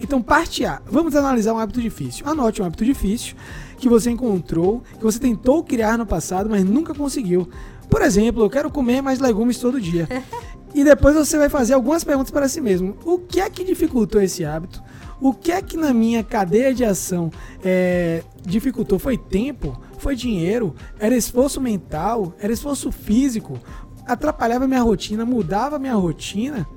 Então, 0.00 0.20
parte 0.20 0.64
A. 0.64 0.82
Vamos 0.84 1.14
analisar 1.14 1.54
um 1.54 1.58
hábito 1.58 1.80
difícil. 1.80 2.28
Anote 2.28 2.60
um 2.60 2.64
hábito 2.64 2.84
difícil 2.84 3.36
que 3.78 3.88
você 3.88 4.10
encontrou, 4.10 4.82
que 4.98 5.04
você 5.04 5.20
tentou 5.20 5.62
criar 5.62 5.96
no 5.96 6.04
passado, 6.04 6.50
mas 6.50 6.64
nunca 6.64 6.92
conseguiu. 6.92 7.48
Por 7.88 8.02
exemplo, 8.02 8.42
eu 8.42 8.50
quero 8.50 8.68
comer 8.68 9.00
mais 9.00 9.20
legumes 9.20 9.58
todo 9.58 9.80
dia. 9.80 10.08
e 10.74 10.82
depois 10.82 11.14
você 11.14 11.38
vai 11.38 11.48
fazer 11.48 11.74
algumas 11.74 12.02
perguntas 12.02 12.32
para 12.32 12.48
si 12.48 12.60
mesmo. 12.60 12.96
O 13.04 13.20
que 13.20 13.40
é 13.40 13.48
que 13.48 13.62
dificultou 13.62 14.20
esse 14.20 14.44
hábito? 14.44 14.82
O 15.24 15.32
que 15.32 15.50
é 15.50 15.62
que 15.62 15.78
na 15.78 15.94
minha 15.94 16.22
cadeia 16.22 16.74
de 16.74 16.84
ação 16.84 17.30
é, 17.64 18.22
dificultou? 18.42 18.98
Foi 18.98 19.16
tempo? 19.16 19.74
Foi 19.96 20.14
dinheiro? 20.14 20.74
Era 20.98 21.16
esforço 21.16 21.62
mental? 21.62 22.34
Era 22.38 22.52
esforço 22.52 22.92
físico? 22.92 23.58
Atrapalhava 24.06 24.68
minha 24.68 24.82
rotina? 24.82 25.24
Mudava 25.24 25.78
minha 25.78 25.94
rotina? 25.94 26.68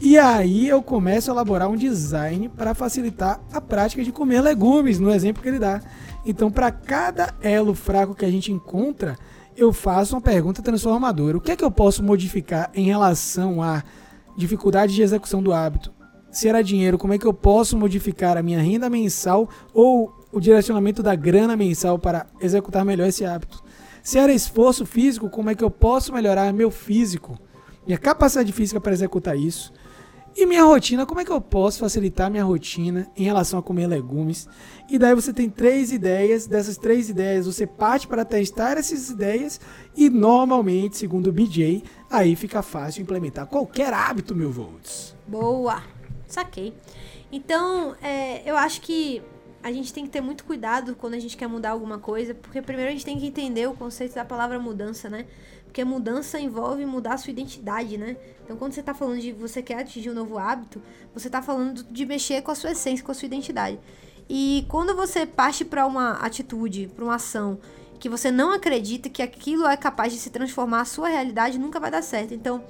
E 0.00 0.16
aí 0.16 0.66
eu 0.66 0.82
começo 0.82 1.30
a 1.30 1.34
elaborar 1.34 1.68
um 1.68 1.76
design 1.76 2.48
para 2.48 2.72
facilitar 2.72 3.38
a 3.52 3.60
prática 3.60 4.02
de 4.02 4.10
comer 4.10 4.40
legumes, 4.40 4.98
no 4.98 5.10
exemplo 5.10 5.42
que 5.42 5.48
ele 5.50 5.58
dá. 5.58 5.82
Então, 6.24 6.50
para 6.50 6.72
cada 6.72 7.34
elo 7.42 7.74
fraco 7.74 8.14
que 8.14 8.24
a 8.24 8.30
gente 8.30 8.50
encontra, 8.50 9.14
eu 9.54 9.74
faço 9.74 10.14
uma 10.14 10.22
pergunta 10.22 10.62
transformadora. 10.62 11.36
O 11.36 11.40
que 11.40 11.52
é 11.52 11.56
que 11.56 11.62
eu 11.62 11.70
posso 11.70 12.02
modificar 12.02 12.70
em 12.72 12.86
relação 12.86 13.62
à 13.62 13.82
dificuldade 14.38 14.94
de 14.94 15.02
execução 15.02 15.42
do 15.42 15.52
hábito? 15.52 15.93
Se 16.34 16.48
era 16.48 16.62
dinheiro, 16.62 16.98
como 16.98 17.12
é 17.12 17.18
que 17.18 17.26
eu 17.26 17.32
posso 17.32 17.78
modificar 17.78 18.36
a 18.36 18.42
minha 18.42 18.60
renda 18.60 18.90
mensal 18.90 19.48
ou 19.72 20.12
o 20.32 20.40
direcionamento 20.40 21.00
da 21.00 21.14
grana 21.14 21.56
mensal 21.56 21.96
para 21.96 22.26
executar 22.40 22.84
melhor 22.84 23.06
esse 23.06 23.24
hábito? 23.24 23.62
Se 24.02 24.18
era 24.18 24.32
esforço 24.32 24.84
físico, 24.84 25.30
como 25.30 25.48
é 25.48 25.54
que 25.54 25.62
eu 25.62 25.70
posso 25.70 26.12
melhorar 26.12 26.52
meu 26.52 26.72
físico, 26.72 27.38
minha 27.86 27.96
capacidade 27.96 28.52
física 28.52 28.80
para 28.80 28.92
executar 28.92 29.38
isso? 29.38 29.72
E 30.36 30.44
minha 30.44 30.64
rotina, 30.64 31.06
como 31.06 31.20
é 31.20 31.24
que 31.24 31.30
eu 31.30 31.40
posso 31.40 31.78
facilitar 31.78 32.28
minha 32.28 32.42
rotina 32.42 33.08
em 33.16 33.22
relação 33.22 33.56
a 33.56 33.62
comer 33.62 33.86
legumes? 33.86 34.48
E 34.90 34.98
daí 34.98 35.14
você 35.14 35.32
tem 35.32 35.48
três 35.48 35.92
ideias, 35.92 36.48
dessas 36.48 36.76
três 36.76 37.08
ideias 37.08 37.46
você 37.46 37.64
parte 37.64 38.08
para 38.08 38.24
testar 38.24 38.76
essas 38.76 39.08
ideias 39.10 39.60
e 39.96 40.10
normalmente, 40.10 40.96
segundo 40.96 41.28
o 41.28 41.32
BJ, 41.32 41.84
aí 42.10 42.34
fica 42.34 42.60
fácil 42.60 43.02
implementar 43.02 43.46
qualquer 43.46 43.94
hábito, 43.94 44.34
meu 44.34 44.50
volts. 44.50 45.14
Boa! 45.28 45.93
Saquei. 46.34 46.74
Então, 47.30 47.96
é, 48.02 48.48
eu 48.48 48.56
acho 48.56 48.80
que 48.80 49.22
a 49.62 49.72
gente 49.72 49.92
tem 49.92 50.04
que 50.04 50.10
ter 50.10 50.20
muito 50.20 50.44
cuidado 50.44 50.94
quando 50.94 51.14
a 51.14 51.18
gente 51.18 51.36
quer 51.36 51.46
mudar 51.46 51.70
alguma 51.70 51.98
coisa, 51.98 52.34
porque 52.34 52.60
primeiro 52.60 52.90
a 52.90 52.92
gente 52.92 53.04
tem 53.04 53.18
que 53.18 53.26
entender 53.26 53.66
o 53.66 53.74
conceito 53.74 54.14
da 54.14 54.24
palavra 54.24 54.58
mudança, 54.58 55.08
né? 55.08 55.26
Porque 55.64 55.82
mudança 55.84 56.38
envolve 56.38 56.84
mudar 56.84 57.14
a 57.14 57.16
sua 57.16 57.30
identidade, 57.30 57.96
né? 57.96 58.16
Então, 58.44 58.56
quando 58.56 58.72
você 58.72 58.80
está 58.80 58.92
falando 58.92 59.20
de 59.20 59.32
você 59.32 59.62
quer 59.62 59.78
atingir 59.78 60.10
um 60.10 60.14
novo 60.14 60.36
hábito, 60.38 60.82
você 61.14 61.28
está 61.28 61.40
falando 61.40 61.82
de 61.84 62.04
mexer 62.04 62.42
com 62.42 62.50
a 62.50 62.54
sua 62.54 62.72
essência, 62.72 63.04
com 63.04 63.10
a 63.10 63.14
sua 63.14 63.26
identidade. 63.26 63.78
E 64.28 64.66
quando 64.68 64.94
você 64.94 65.24
parte 65.24 65.64
para 65.64 65.86
uma 65.86 66.12
atitude, 66.18 66.90
para 66.94 67.04
uma 67.04 67.14
ação 67.14 67.58
que 67.98 68.08
você 68.08 68.30
não 68.30 68.52
acredita 68.52 69.08
que 69.08 69.22
aquilo 69.22 69.66
é 69.66 69.76
capaz 69.76 70.12
de 70.12 70.18
se 70.18 70.30
transformar 70.30 70.82
a 70.82 70.84
sua 70.84 71.08
realidade, 71.08 71.58
nunca 71.58 71.80
vai 71.80 71.90
dar 71.90 72.02
certo. 72.02 72.34
Então, 72.34 72.62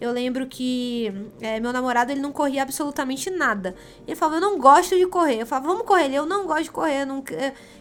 eu 0.00 0.12
lembro 0.12 0.46
que 0.46 1.12
é, 1.40 1.58
meu 1.58 1.72
namorado 1.72 2.12
ele 2.12 2.20
não 2.20 2.32
corria 2.32 2.62
absolutamente 2.62 3.30
nada. 3.30 3.74
Ele 4.06 4.14
falava, 4.14 4.36
eu 4.36 4.40
não 4.40 4.58
gosto 4.58 4.96
de 4.96 5.06
correr. 5.06 5.40
Eu 5.40 5.46
falava, 5.46 5.68
vamos 5.68 5.86
correr. 5.86 6.04
Ele, 6.04 6.16
eu 6.16 6.26
não 6.26 6.46
gosto 6.46 6.64
de 6.64 6.70
correr, 6.70 7.02
eu 7.02 7.06
não, 7.06 7.24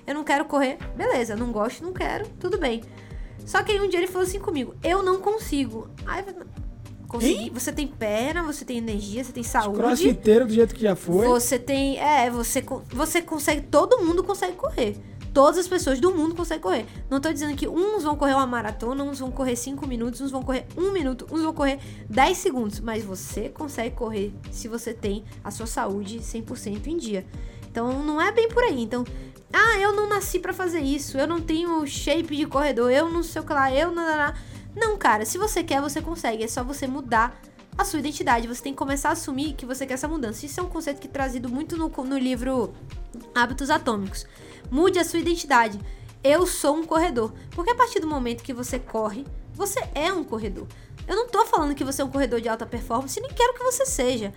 eu 0.06 0.14
não 0.14 0.24
quero 0.24 0.46
correr. 0.46 0.78
Beleza, 0.96 1.36
não 1.36 1.52
gosto, 1.52 1.84
não 1.84 1.94
quero, 1.94 2.28
tudo 2.40 2.58
bem. 2.58 2.84
Só 3.46 3.64
que 3.64 3.72
aí 3.72 3.80
um 3.80 3.88
dia 3.88 4.00
ele 4.00 4.08
falou 4.08 4.28
assim 4.28 4.40
comigo, 4.40 4.76
eu 4.84 5.02
não 5.04 5.22
consigo. 5.22 5.90
Aí 6.06 6.24
consegui. 7.08 7.50
Você 7.52 7.72
tem 7.72 7.88
perna, 7.88 8.44
você 8.44 8.66
tem 8.66 8.78
energia, 8.78 9.24
você 9.24 9.32
tem 9.32 9.44
saúde. 9.44 9.78
Crossfiteiro 9.78 10.46
do 10.46 10.54
jeito 10.54 10.76
que 10.76 10.82
já 10.82 10.96
foi. 10.96 11.26
Você 11.28 11.58
tem. 11.58 11.98
É, 11.98 12.30
você, 12.30 12.64
você 12.90 13.22
consegue. 13.22 13.62
Todo 13.62 14.04
mundo 14.04 14.24
consegue 14.24 14.54
correr 14.54 14.98
todas 15.38 15.60
as 15.60 15.68
pessoas 15.68 16.00
do 16.00 16.12
mundo 16.16 16.34
conseguem 16.34 16.64
correr. 16.64 16.86
Não 17.12 17.22
tô 17.22 17.32
dizendo 17.32 17.56
que 17.56 17.68
uns 17.68 18.02
vão 18.02 18.16
correr 18.16 18.34
uma 18.34 18.48
maratona, 18.48 19.04
uns 19.04 19.20
vão 19.20 19.30
correr 19.30 19.56
5 19.56 19.86
minutos, 19.86 20.20
uns 20.20 20.32
vão 20.32 20.42
correr 20.42 20.66
1 20.76 20.82
um 20.82 20.92
minuto, 20.92 21.28
uns 21.32 21.44
vão 21.44 21.54
correr 21.54 21.78
10 22.10 22.36
segundos. 22.36 22.80
Mas 22.80 23.04
você 23.04 23.48
consegue 23.48 23.96
correr 23.96 24.34
se 24.50 24.68
você 24.68 24.96
tem 24.96 25.24
a 25.44 25.52
sua 25.52 25.68
saúde 25.68 26.22
100% 26.22 26.88
em 26.88 26.98
dia. 26.98 27.24
Então 27.70 28.04
não 28.04 28.20
é 28.20 28.32
bem 28.32 28.48
por 28.50 28.64
aí. 28.64 28.82
Então, 28.82 29.06
ah, 29.54 29.78
eu 29.78 29.94
não 29.94 30.10
nasci 30.10 30.40
para 30.40 30.54
fazer 30.54 30.80
isso, 30.80 31.20
eu 31.20 31.28
não 31.28 31.40
tenho 31.40 31.86
shape 31.86 32.36
de 32.36 32.48
corredor, 32.48 32.90
eu 32.90 33.08
não 33.08 33.22
sei 33.22 33.40
o 33.40 33.46
que 33.46 33.54
lá, 33.54 33.72
eu 33.72 33.92
não. 33.92 34.34
Não, 34.76 34.98
cara, 34.98 35.24
se 35.24 35.38
você 35.38 35.64
quer, 35.64 35.80
você 35.80 36.02
consegue. 36.02 36.46
É 36.46 36.48
só 36.48 36.64
você 36.64 36.88
mudar 36.88 37.40
a 37.78 37.86
sua 37.86 38.00
identidade. 38.00 38.48
Você 38.48 38.64
tem 38.64 38.74
que 38.74 38.80
começar 38.80 39.10
a 39.10 39.12
assumir 39.12 39.54
que 39.54 39.68
você 39.68 39.86
quer 39.86 39.94
essa 39.94 40.08
mudança. 40.08 40.48
Isso 40.48 40.60
é 40.60 40.64
um 40.64 40.68
conceito 40.68 41.00
que 41.00 41.08
é 41.08 41.12
trazido 41.12 41.48
muito 41.48 41.78
no, 41.78 41.90
no 41.90 42.18
livro 42.18 42.74
Hábitos 43.36 43.70
Atômicos. 43.70 44.26
Mude 44.70 45.00
a 45.00 45.04
sua 45.04 45.20
identidade. 45.20 45.80
Eu 46.24 46.46
sou 46.46 46.76
um 46.76 46.84
corredor. 46.86 47.34
Porque 47.52 47.72
a 47.72 47.76
partir 47.76 48.00
do 48.00 48.08
momento 48.08 48.44
que 48.44 48.54
você 48.54 48.80
corre, 48.80 49.26
você 49.54 49.80
é 49.96 50.12
um 50.12 50.24
corredor. 50.24 50.68
Eu 51.08 51.16
não 51.16 51.28
tô 51.28 51.46
falando 51.46 51.74
que 51.74 51.84
você 51.84 52.02
é 52.02 52.06
um 52.06 52.10
corredor 52.12 52.42
de 52.42 52.50
alta 52.50 52.66
performance, 52.66 53.20
nem 53.22 53.30
quero 53.32 53.54
que 53.54 53.64
você 53.64 53.86
seja. 53.86 54.34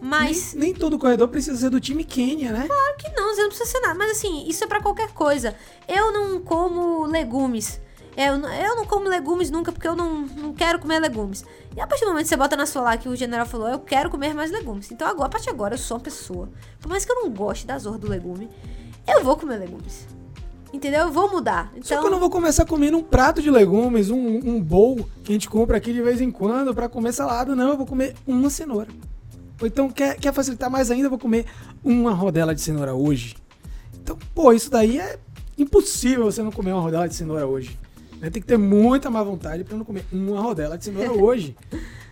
Mas. 0.00 0.54
Nem, 0.54 0.64
nem 0.70 0.74
todo 0.74 0.98
corredor 0.98 1.28
precisa 1.28 1.56
ser 1.56 1.70
do 1.70 1.80
time 1.80 2.04
Quênia, 2.04 2.52
né? 2.52 2.66
Claro 2.66 2.96
que 2.96 3.08
não, 3.10 3.34
você 3.34 3.42
não 3.42 3.48
precisa 3.48 3.70
ser 3.70 3.80
nada. 3.80 3.94
Mas 3.94 4.12
assim, 4.12 4.46
isso 4.48 4.64
é 4.64 4.66
para 4.66 4.80
qualquer 4.80 5.12
coisa. 5.12 5.54
Eu 5.86 6.12
não 6.12 6.40
como 6.40 7.04
legumes. 7.06 7.80
É, 8.16 8.28
eu, 8.28 8.36
não- 8.36 8.52
eu 8.52 8.76
não 8.76 8.84
como 8.84 9.08
legumes 9.08 9.50
nunca 9.50 9.72
porque 9.72 9.88
eu 9.88 9.96
não, 9.96 10.22
não 10.26 10.52
quero 10.52 10.78
comer 10.78 10.98
legumes. 11.00 11.44
E 11.74 11.80
a 11.80 11.86
partir 11.86 12.04
do 12.04 12.08
momento 12.10 12.24
que 12.24 12.28
você 12.28 12.36
bota 12.36 12.56
na 12.56 12.66
sua 12.66 12.82
lá 12.82 12.96
que 12.96 13.08
o 13.08 13.16
general 13.16 13.46
falou, 13.46 13.68
eu 13.68 13.78
quero 13.78 14.10
comer 14.10 14.34
mais 14.34 14.50
legumes. 14.50 14.90
Então 14.90 15.08
agora, 15.08 15.26
a 15.26 15.30
partir 15.30 15.44
de 15.44 15.50
agora, 15.50 15.74
eu 15.74 15.78
sou 15.78 15.96
uma 15.96 16.02
pessoa. 16.02 16.50
Por 16.80 16.88
mais 16.88 17.04
que 17.04 17.10
eu 17.12 17.16
não 17.16 17.30
goste 17.30 17.66
da 17.66 17.78
zorra 17.78 17.96
do 17.98 18.08
legume, 18.08 18.50
eu 19.06 19.24
vou 19.24 19.36
comer 19.36 19.58
legumes. 19.58 20.06
Entendeu? 20.72 21.00
Eu 21.00 21.12
vou 21.12 21.30
mudar. 21.30 21.70
Só 21.74 21.94
Então, 21.94 22.00
que 22.00 22.06
eu 22.06 22.10
não 22.10 22.18
vou 22.18 22.30
começar 22.30 22.64
comendo 22.64 22.96
um 22.96 23.02
prato 23.02 23.42
de 23.42 23.50
legumes, 23.50 24.08
um, 24.10 24.38
um 24.38 24.60
bowl 24.60 25.06
que 25.22 25.30
a 25.30 25.34
gente 25.34 25.48
compra 25.48 25.76
aqui 25.76 25.92
de 25.92 26.00
vez 26.00 26.20
em 26.20 26.30
quando 26.30 26.74
pra 26.74 26.88
comer 26.88 27.12
salada. 27.12 27.54
Não, 27.54 27.70
eu 27.70 27.76
vou 27.76 27.86
comer 27.86 28.14
uma 28.26 28.48
cenoura. 28.48 28.88
Ou 29.60 29.66
então, 29.66 29.90
quer, 29.90 30.16
quer 30.16 30.32
facilitar 30.32 30.70
mais 30.70 30.90
ainda, 30.90 31.06
eu 31.06 31.10
vou 31.10 31.18
comer 31.18 31.44
uma 31.84 32.12
rodela 32.12 32.54
de 32.54 32.62
cenoura 32.62 32.94
hoje. 32.94 33.36
Então, 34.02 34.18
pô, 34.34 34.52
isso 34.52 34.70
daí 34.70 34.98
é 34.98 35.18
impossível 35.58 36.24
você 36.24 36.42
não 36.42 36.50
comer 36.50 36.72
uma 36.72 36.80
rodela 36.80 37.06
de 37.06 37.14
cenoura 37.14 37.46
hoje. 37.46 37.78
né? 38.18 38.30
Tem 38.30 38.40
que 38.40 38.48
ter 38.48 38.56
muita 38.56 39.10
má 39.10 39.22
vontade 39.22 39.62
pra 39.64 39.76
não 39.76 39.84
comer 39.84 40.04
uma 40.10 40.40
rodela 40.40 40.78
de 40.78 40.84
cenoura 40.86 41.12
hoje. 41.22 41.54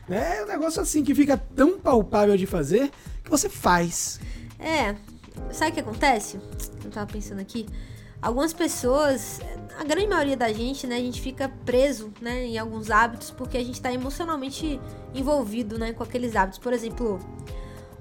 É 0.08 0.44
um 0.44 0.46
negócio 0.46 0.82
assim 0.82 1.02
que 1.02 1.14
fica 1.14 1.36
tão 1.56 1.78
palpável 1.78 2.36
de 2.36 2.44
fazer 2.44 2.90
que 3.24 3.30
você 3.30 3.48
faz. 3.48 4.20
É. 4.58 4.94
Sabe 5.52 5.70
o 5.70 5.74
que 5.74 5.80
acontece? 5.80 6.40
Eu 6.84 6.90
tava 6.90 7.10
pensando 7.10 7.40
aqui. 7.40 7.66
Algumas 8.22 8.52
pessoas, 8.52 9.40
a 9.78 9.84
grande 9.84 10.06
maioria 10.06 10.36
da 10.36 10.52
gente, 10.52 10.86
né, 10.86 10.96
a 10.96 11.00
gente 11.00 11.20
fica 11.20 11.50
preso, 11.64 12.12
né, 12.20 12.44
em 12.44 12.58
alguns 12.58 12.90
hábitos 12.90 13.30
porque 13.30 13.56
a 13.56 13.64
gente 13.64 13.80
tá 13.80 13.90
emocionalmente 13.90 14.78
envolvido, 15.14 15.78
né, 15.78 15.92
com 15.92 16.02
aqueles 16.02 16.36
hábitos. 16.36 16.58
Por 16.58 16.72
exemplo, 16.72 17.18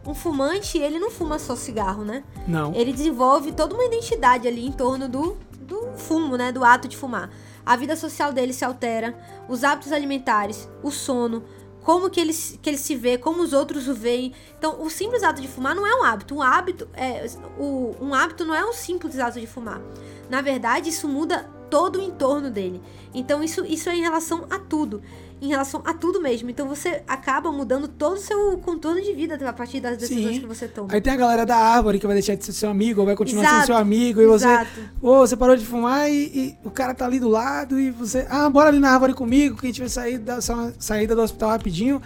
um 0.05 0.13
fumante, 0.13 0.77
ele 0.77 0.99
não 0.99 1.09
fuma 1.09 1.39
só 1.39 1.55
cigarro, 1.55 2.03
né? 2.03 2.23
Não. 2.47 2.73
Ele 2.73 2.91
desenvolve 2.91 3.51
toda 3.51 3.73
uma 3.73 3.85
identidade 3.85 4.47
ali 4.47 4.65
em 4.65 4.71
torno 4.71 5.07
do, 5.07 5.37
do 5.61 5.91
fumo, 5.95 6.35
né? 6.35 6.51
Do 6.51 6.63
ato 6.63 6.87
de 6.87 6.97
fumar. 6.97 7.29
A 7.65 7.75
vida 7.75 7.95
social 7.95 8.33
dele 8.33 8.51
se 8.51 8.65
altera, 8.65 9.17
os 9.47 9.63
hábitos 9.63 9.91
alimentares, 9.91 10.67
o 10.81 10.91
sono, 10.91 11.43
como 11.89 12.07
que 12.07 12.19
ele, 12.19 12.33
que 12.61 12.69
ele 12.69 12.77
se 12.77 12.95
vê, 12.95 13.17
como 13.17 13.41
os 13.41 13.51
outros 13.51 13.87
o 13.87 13.95
veem. 13.95 14.31
Então, 14.55 14.79
o 14.79 14.91
simples 14.91 15.23
ato 15.23 15.41
de 15.41 15.47
fumar 15.47 15.73
não 15.73 15.87
é 15.87 15.95
um 15.95 16.03
hábito. 16.03 16.35
Um 16.35 16.41
hábito 16.43 16.87
é 16.93 17.25
o, 17.57 17.95
um 17.99 18.13
hábito 18.13 18.45
não 18.45 18.53
é 18.53 18.63
um 18.63 18.73
simples 18.73 19.17
ato 19.17 19.39
de 19.39 19.47
fumar. 19.47 19.81
Na 20.29 20.39
verdade, 20.39 20.87
isso 20.87 21.07
muda 21.07 21.49
todo 21.67 21.97
o 21.97 22.01
entorno 22.03 22.51
dele. 22.51 22.79
Então, 23.11 23.43
isso, 23.43 23.65
isso 23.65 23.89
é 23.89 23.95
em 23.95 24.01
relação 24.01 24.45
a 24.51 24.59
tudo. 24.59 25.01
Em 25.41 25.47
relação 25.47 25.81
a 25.85 25.93
tudo 25.93 26.21
mesmo. 26.21 26.49
Então, 26.49 26.67
você 26.67 27.01
acaba 27.07 27.49
mudando 27.51 27.87
todo 27.87 28.15
o 28.15 28.19
seu 28.19 28.57
contorno 28.57 29.01
de 29.01 29.13
vida 29.13 29.39
a 29.47 29.53
partir 29.53 29.79
das 29.79 29.97
decisões 29.97 30.35
Sim. 30.35 30.41
que 30.41 30.45
você 30.45 30.67
toma. 30.67 30.89
Aí 30.91 30.99
tem 30.99 31.13
a 31.13 31.15
galera 31.15 31.45
da 31.45 31.55
árvore 31.55 31.97
que 31.97 32.05
vai 32.05 32.13
deixar 32.15 32.35
de 32.35 32.43
ser 32.43 32.51
seu 32.51 32.69
amigo, 32.69 32.99
ou 32.99 33.05
vai 33.05 33.15
continuar 33.15 33.43
sendo 33.43 33.53
Exato, 33.53 33.67
seu 33.67 33.77
amigo, 33.77 34.21
e 34.21 34.25
você. 34.27 34.45
exato. 34.45 34.69
Ô, 35.01 35.19
você 35.19 35.37
parou 35.37 35.55
de 35.55 35.65
fumar 35.65 36.11
e, 36.11 36.15
e 36.25 36.57
o 36.63 36.69
cara 36.69 36.93
tá 36.93 37.05
ali 37.05 37.19
do 37.21 37.29
lado 37.29 37.79
e 37.79 37.89
você. 37.89 38.27
Ah, 38.29 38.49
bora 38.49 38.67
ali 38.69 38.79
na 38.79 38.91
árvore 38.91 39.13
comigo, 39.13 39.55
que 39.57 39.65
a 39.65 39.69
gente 39.69 39.79
vai 39.79 39.89
sair 39.89 40.17
da 40.17 40.41
sa- 40.41 40.73
saída 40.77 41.15
do 41.15 41.21
hospital 41.21 41.49
rapidinho. 41.51 42.01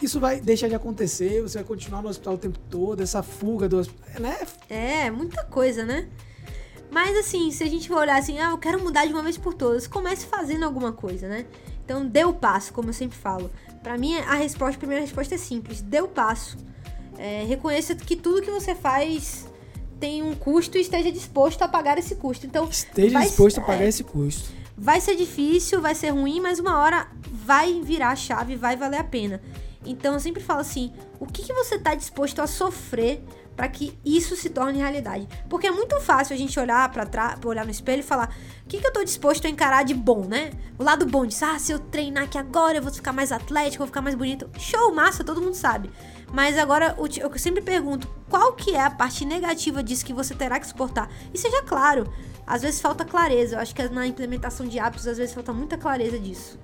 Isso 0.00 0.20
vai 0.20 0.40
deixar 0.40 0.68
de 0.68 0.76
acontecer, 0.76 1.42
você 1.42 1.58
vai 1.58 1.64
continuar 1.66 2.00
no 2.02 2.08
hospital 2.08 2.34
o 2.34 2.38
tempo 2.38 2.58
todo, 2.70 3.02
essa 3.02 3.20
fuga 3.24 3.68
do 3.68 3.78
hospital. 3.78 4.20
Né? 4.22 4.36
É, 4.70 5.10
muita 5.10 5.42
coisa, 5.42 5.84
né? 5.84 6.06
Mas 6.90 7.16
assim, 7.16 7.50
se 7.50 7.64
a 7.64 7.66
gente 7.66 7.88
for 7.88 7.98
olhar 7.98 8.16
assim, 8.16 8.38
ah, 8.38 8.50
eu 8.50 8.58
quero 8.58 8.80
mudar 8.80 9.04
de 9.04 9.12
uma 9.12 9.22
vez 9.22 9.36
por 9.36 9.52
todas, 9.54 9.88
comece 9.88 10.24
fazendo 10.26 10.64
alguma 10.64 10.92
coisa, 10.92 11.26
né? 11.26 11.44
Então, 11.88 12.04
dê 12.06 12.22
o 12.22 12.34
passo, 12.34 12.70
como 12.74 12.90
eu 12.90 12.92
sempre 12.92 13.16
falo. 13.16 13.50
Pra 13.82 13.96
mim, 13.96 14.14
a 14.18 14.34
resposta, 14.34 14.76
a 14.76 14.78
primeira 14.78 15.02
resposta 15.02 15.36
é 15.36 15.38
simples: 15.38 15.80
dê 15.80 16.02
o 16.02 16.06
passo. 16.08 16.58
É, 17.16 17.44
reconheça 17.48 17.94
que 17.94 18.14
tudo 18.14 18.42
que 18.42 18.50
você 18.50 18.74
faz 18.74 19.46
tem 19.98 20.22
um 20.22 20.34
custo 20.34 20.76
e 20.76 20.82
esteja 20.82 21.10
disposto 21.10 21.62
a 21.62 21.68
pagar 21.68 21.96
esse 21.96 22.14
custo. 22.16 22.44
Então, 22.44 22.68
Esteja 22.68 23.14
vai- 23.14 23.26
disposto 23.26 23.56
a 23.58 23.62
pagar 23.62 23.84
é, 23.84 23.88
esse 23.88 24.04
custo. 24.04 24.50
vai 24.76 25.00
ser 25.00 25.16
difícil, 25.16 25.80
vai 25.80 25.94
ser 25.94 26.10
ruim, 26.10 26.40
mas 26.40 26.58
uma 26.58 26.78
hora 26.78 27.08
vai 27.32 27.80
virar 27.80 28.10
a 28.10 28.16
chave, 28.16 28.54
vai 28.54 28.76
valer 28.76 29.00
a 29.00 29.04
pena. 29.04 29.40
Então 29.86 30.12
eu 30.12 30.20
sempre 30.20 30.42
falo 30.42 30.60
assim: 30.60 30.92
o 31.18 31.24
que, 31.24 31.42
que 31.42 31.54
você 31.54 31.78
tá 31.78 31.94
disposto 31.94 32.40
a 32.42 32.46
sofrer 32.46 33.24
para 33.58 33.66
que 33.66 33.98
isso 34.04 34.36
se 34.36 34.50
torne 34.50 34.78
realidade? 34.78 35.28
Porque 35.48 35.66
é 35.66 35.70
muito 35.72 36.00
fácil 36.00 36.32
a 36.32 36.38
gente 36.38 36.58
olhar 36.60 36.88
para 36.92 37.04
trás, 37.04 37.40
olhar 37.44 37.64
no 37.64 37.72
espelho 37.72 37.98
e 37.98 38.04
falar: 38.04 38.32
o 38.64 38.68
que, 38.68 38.78
que 38.78 38.86
eu 38.86 38.92
tô 38.92 39.02
disposto 39.02 39.48
a 39.48 39.50
encarar 39.50 39.82
de 39.82 39.94
bom, 39.94 40.24
né? 40.24 40.52
O 40.78 40.84
lado 40.84 41.04
bom 41.04 41.26
disso, 41.26 41.44
ah, 41.44 41.58
se 41.58 41.72
eu 41.72 41.80
treinar 41.80 42.22
aqui 42.22 42.38
agora 42.38 42.78
eu 42.78 42.82
vou 42.82 42.92
ficar 42.92 43.12
mais 43.12 43.32
atlético, 43.32 43.78
vou 43.78 43.88
ficar 43.88 44.00
mais 44.00 44.14
bonito. 44.14 44.48
Show, 44.60 44.94
massa, 44.94 45.24
todo 45.24 45.42
mundo 45.42 45.54
sabe. 45.54 45.90
Mas 46.32 46.56
agora 46.56 46.96
eu 46.96 47.36
sempre 47.36 47.60
pergunto: 47.60 48.06
qual 48.30 48.52
que 48.52 48.76
é 48.76 48.80
a 48.80 48.90
parte 48.90 49.24
negativa 49.24 49.82
disso 49.82 50.06
que 50.06 50.12
você 50.12 50.36
terá 50.36 50.60
que 50.60 50.66
suportar? 50.68 51.10
E 51.34 51.36
seja 51.36 51.60
claro. 51.64 52.08
Às 52.46 52.62
vezes 52.62 52.80
falta 52.80 53.04
clareza. 53.04 53.56
Eu 53.56 53.60
acho 53.60 53.74
que 53.74 53.88
na 53.88 54.06
implementação 54.06 54.68
de 54.68 54.78
hábitos, 54.78 55.08
às 55.08 55.18
vezes 55.18 55.34
falta 55.34 55.52
muita 55.52 55.76
clareza 55.76 56.16
disso. 56.16 56.56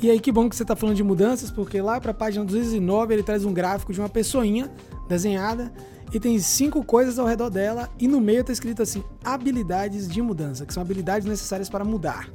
E 0.00 0.08
aí, 0.08 0.20
que 0.20 0.30
bom 0.30 0.48
que 0.48 0.54
você 0.54 0.64
tá 0.64 0.76
falando 0.76 0.94
de 0.94 1.02
mudanças, 1.02 1.50
porque 1.50 1.80
lá 1.80 2.00
pra 2.00 2.14
página 2.14 2.44
209 2.44 3.12
ele 3.12 3.22
traz 3.24 3.44
um 3.44 3.52
gráfico 3.52 3.92
de 3.92 3.98
uma 3.98 4.08
pessoinha 4.08 4.70
desenhada 5.08 5.72
e 6.12 6.20
tem 6.20 6.38
cinco 6.38 6.84
coisas 6.84 7.18
ao 7.18 7.26
redor 7.26 7.50
dela 7.50 7.90
e 7.98 8.06
no 8.06 8.20
meio 8.20 8.44
tá 8.44 8.52
escrito 8.52 8.82
assim: 8.82 9.02
habilidades 9.24 10.08
de 10.08 10.22
mudança, 10.22 10.64
que 10.64 10.72
são 10.72 10.82
habilidades 10.82 11.26
necessárias 11.26 11.68
para 11.68 11.84
mudar. 11.84 12.28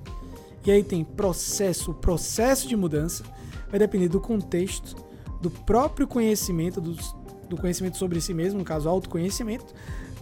E 0.65 0.71
aí 0.71 0.84
tem 0.84 1.03
processo, 1.03 1.93
processo 1.93 2.67
de 2.67 2.75
mudança 2.75 3.23
vai 3.69 3.79
depender 3.79 4.10
do 4.10 4.19
contexto, 4.19 4.95
do 5.41 5.49
próprio 5.49 6.07
conhecimento, 6.07 6.79
dos- 6.79 7.15
do 7.49 7.57
conhecimento 7.57 7.97
sobre 7.97 8.21
si 8.21 8.34
mesmo, 8.34 8.60
no 8.60 8.65
caso, 8.65 8.88
autoconhecimento, 8.88 9.73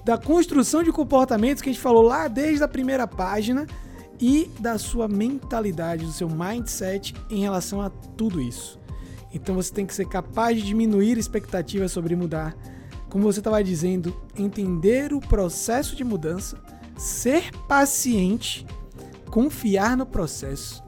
da 0.06 0.18
construção 0.18 0.82
de 0.82 0.92
comportamentos 0.92 1.62
que 1.62 1.70
a 1.70 1.74
gente 1.74 1.82
falou 1.82 2.04
lá 2.04 2.28
desde 2.28 2.64
a 2.64 2.68
primeira 2.68 3.06
página 3.06 3.68
e 4.20 4.50
da 4.60 4.78
sua 4.78 5.08
mentalidade, 5.08 6.06
do 6.06 6.12
seu 6.12 6.30
mindset 6.30 7.14
em 7.30 7.42
relação 7.42 7.82
a 7.82 7.90
tudo 7.90 8.42
isso. 8.42 8.80
Então 9.34 9.56
você 9.56 9.74
tem 9.74 9.86
que 9.86 9.94
ser 9.94 10.08
capaz 10.08 10.58
de 10.58 10.64
diminuir 10.64 11.18
expectativas 11.18 11.92
sobre 11.92 12.16
mudar. 12.16 12.56
Como 13.10 13.24
você 13.24 13.40
estava 13.40 13.64
dizendo, 13.64 14.16
entender 14.38 15.14
o 15.14 15.20
processo 15.20 15.96
de 15.96 16.04
mudança, 16.04 16.62
ser 16.98 17.52
paciente, 17.68 18.66
confiar 19.30 19.98
no 19.98 20.06
processo. 20.06 20.84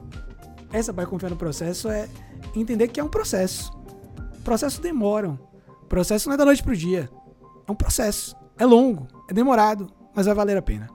Essa 0.72 0.92
parte 0.92 1.10
confiar 1.10 1.30
no 1.30 1.36
processo 1.36 1.88
é 1.88 2.08
entender 2.54 2.88
que 2.88 3.00
é 3.00 3.04
um 3.04 3.08
processo. 3.08 3.72
Processos 4.44 4.78
demoram. 4.78 5.38
Processo 5.88 6.28
não 6.28 6.34
é 6.34 6.38
da 6.38 6.44
noite 6.44 6.62
pro 6.62 6.76
dia. 6.76 7.10
É 7.66 7.72
um 7.72 7.74
processo. 7.74 8.36
É 8.58 8.64
longo, 8.64 9.08
é 9.28 9.34
demorado, 9.34 9.92
mas 10.14 10.26
vai 10.26 10.34
valer 10.34 10.56
a 10.56 10.62
pena. 10.62 10.88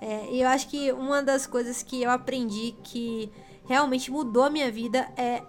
É, 0.00 0.30
e 0.32 0.42
eu 0.42 0.48
acho 0.48 0.68
que 0.68 0.92
uma 0.92 1.22
das 1.22 1.46
coisas 1.46 1.82
que 1.82 2.02
eu 2.02 2.10
aprendi 2.10 2.74
que 2.84 3.30
realmente 3.66 4.10
mudou 4.10 4.44
a 4.44 4.50
minha 4.50 4.70
vida 4.70 5.08
é 5.16 5.42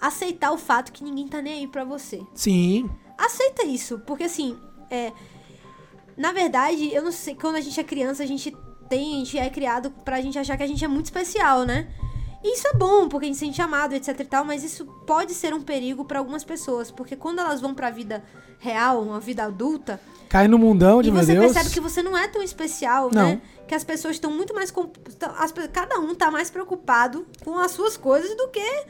aceitar 0.00 0.52
o 0.52 0.58
fato 0.58 0.92
que 0.92 1.04
ninguém 1.04 1.28
tá 1.28 1.42
nem 1.42 1.54
aí 1.54 1.66
pra 1.66 1.84
você. 1.84 2.22
Sim, 2.34 2.88
Aceita 3.24 3.64
isso, 3.64 3.98
porque 4.06 4.24
assim, 4.24 4.56
é, 4.90 5.12
na 6.16 6.32
verdade, 6.32 6.92
eu 6.92 7.02
não 7.02 7.12
sei, 7.12 7.34
quando 7.34 7.56
a 7.56 7.60
gente 7.60 7.78
é 7.78 7.84
criança, 7.84 8.22
a 8.22 8.26
gente 8.26 8.56
tem, 8.88 9.14
a 9.14 9.18
gente 9.18 9.38
é 9.38 9.50
criado 9.50 9.90
pra 10.04 10.20
gente 10.20 10.38
achar 10.38 10.56
que 10.56 10.62
a 10.62 10.66
gente 10.66 10.84
é 10.84 10.88
muito 10.88 11.06
especial, 11.06 11.64
né? 11.64 11.88
E 12.42 12.54
isso 12.54 12.66
é 12.68 12.72
bom, 12.72 13.06
porque 13.08 13.26
a 13.26 13.28
gente 13.28 13.38
se 13.38 13.44
sente 13.44 13.60
amado, 13.60 13.92
etc 13.94 14.18
e 14.18 14.24
tal, 14.24 14.44
mas 14.46 14.64
isso 14.64 14.86
pode 15.06 15.34
ser 15.34 15.52
um 15.52 15.60
perigo 15.60 16.04
pra 16.06 16.18
algumas 16.18 16.42
pessoas, 16.42 16.90
porque 16.90 17.14
quando 17.14 17.38
elas 17.38 17.60
vão 17.60 17.74
pra 17.74 17.90
vida 17.90 18.24
real, 18.58 19.02
uma 19.02 19.20
vida 19.20 19.44
adulta, 19.44 20.00
cai 20.28 20.48
no 20.48 20.58
mundão 20.58 21.02
de 21.02 21.10
e 21.10 21.12
meu 21.12 21.22
você 21.22 21.34
Deus. 21.34 21.44
percebe 21.52 21.70
que 21.74 21.80
você 21.80 22.02
não 22.02 22.16
é 22.16 22.26
tão 22.28 22.42
especial, 22.42 23.10
Não. 23.12 23.22
né? 23.28 23.42
Que 23.68 23.74
as 23.74 23.84
pessoas 23.84 24.16
estão 24.16 24.30
muito 24.32 24.54
mais. 24.54 24.70
com- 24.70 24.86
tão- 24.86 25.34
as 25.36 25.52
cada 25.72 25.98
um 26.00 26.14
tá 26.14 26.30
mais 26.30 26.50
preocupado 26.50 27.26
com 27.44 27.58
as 27.58 27.72
suas 27.72 27.96
coisas 27.98 28.34
do 28.36 28.48
que 28.48 28.84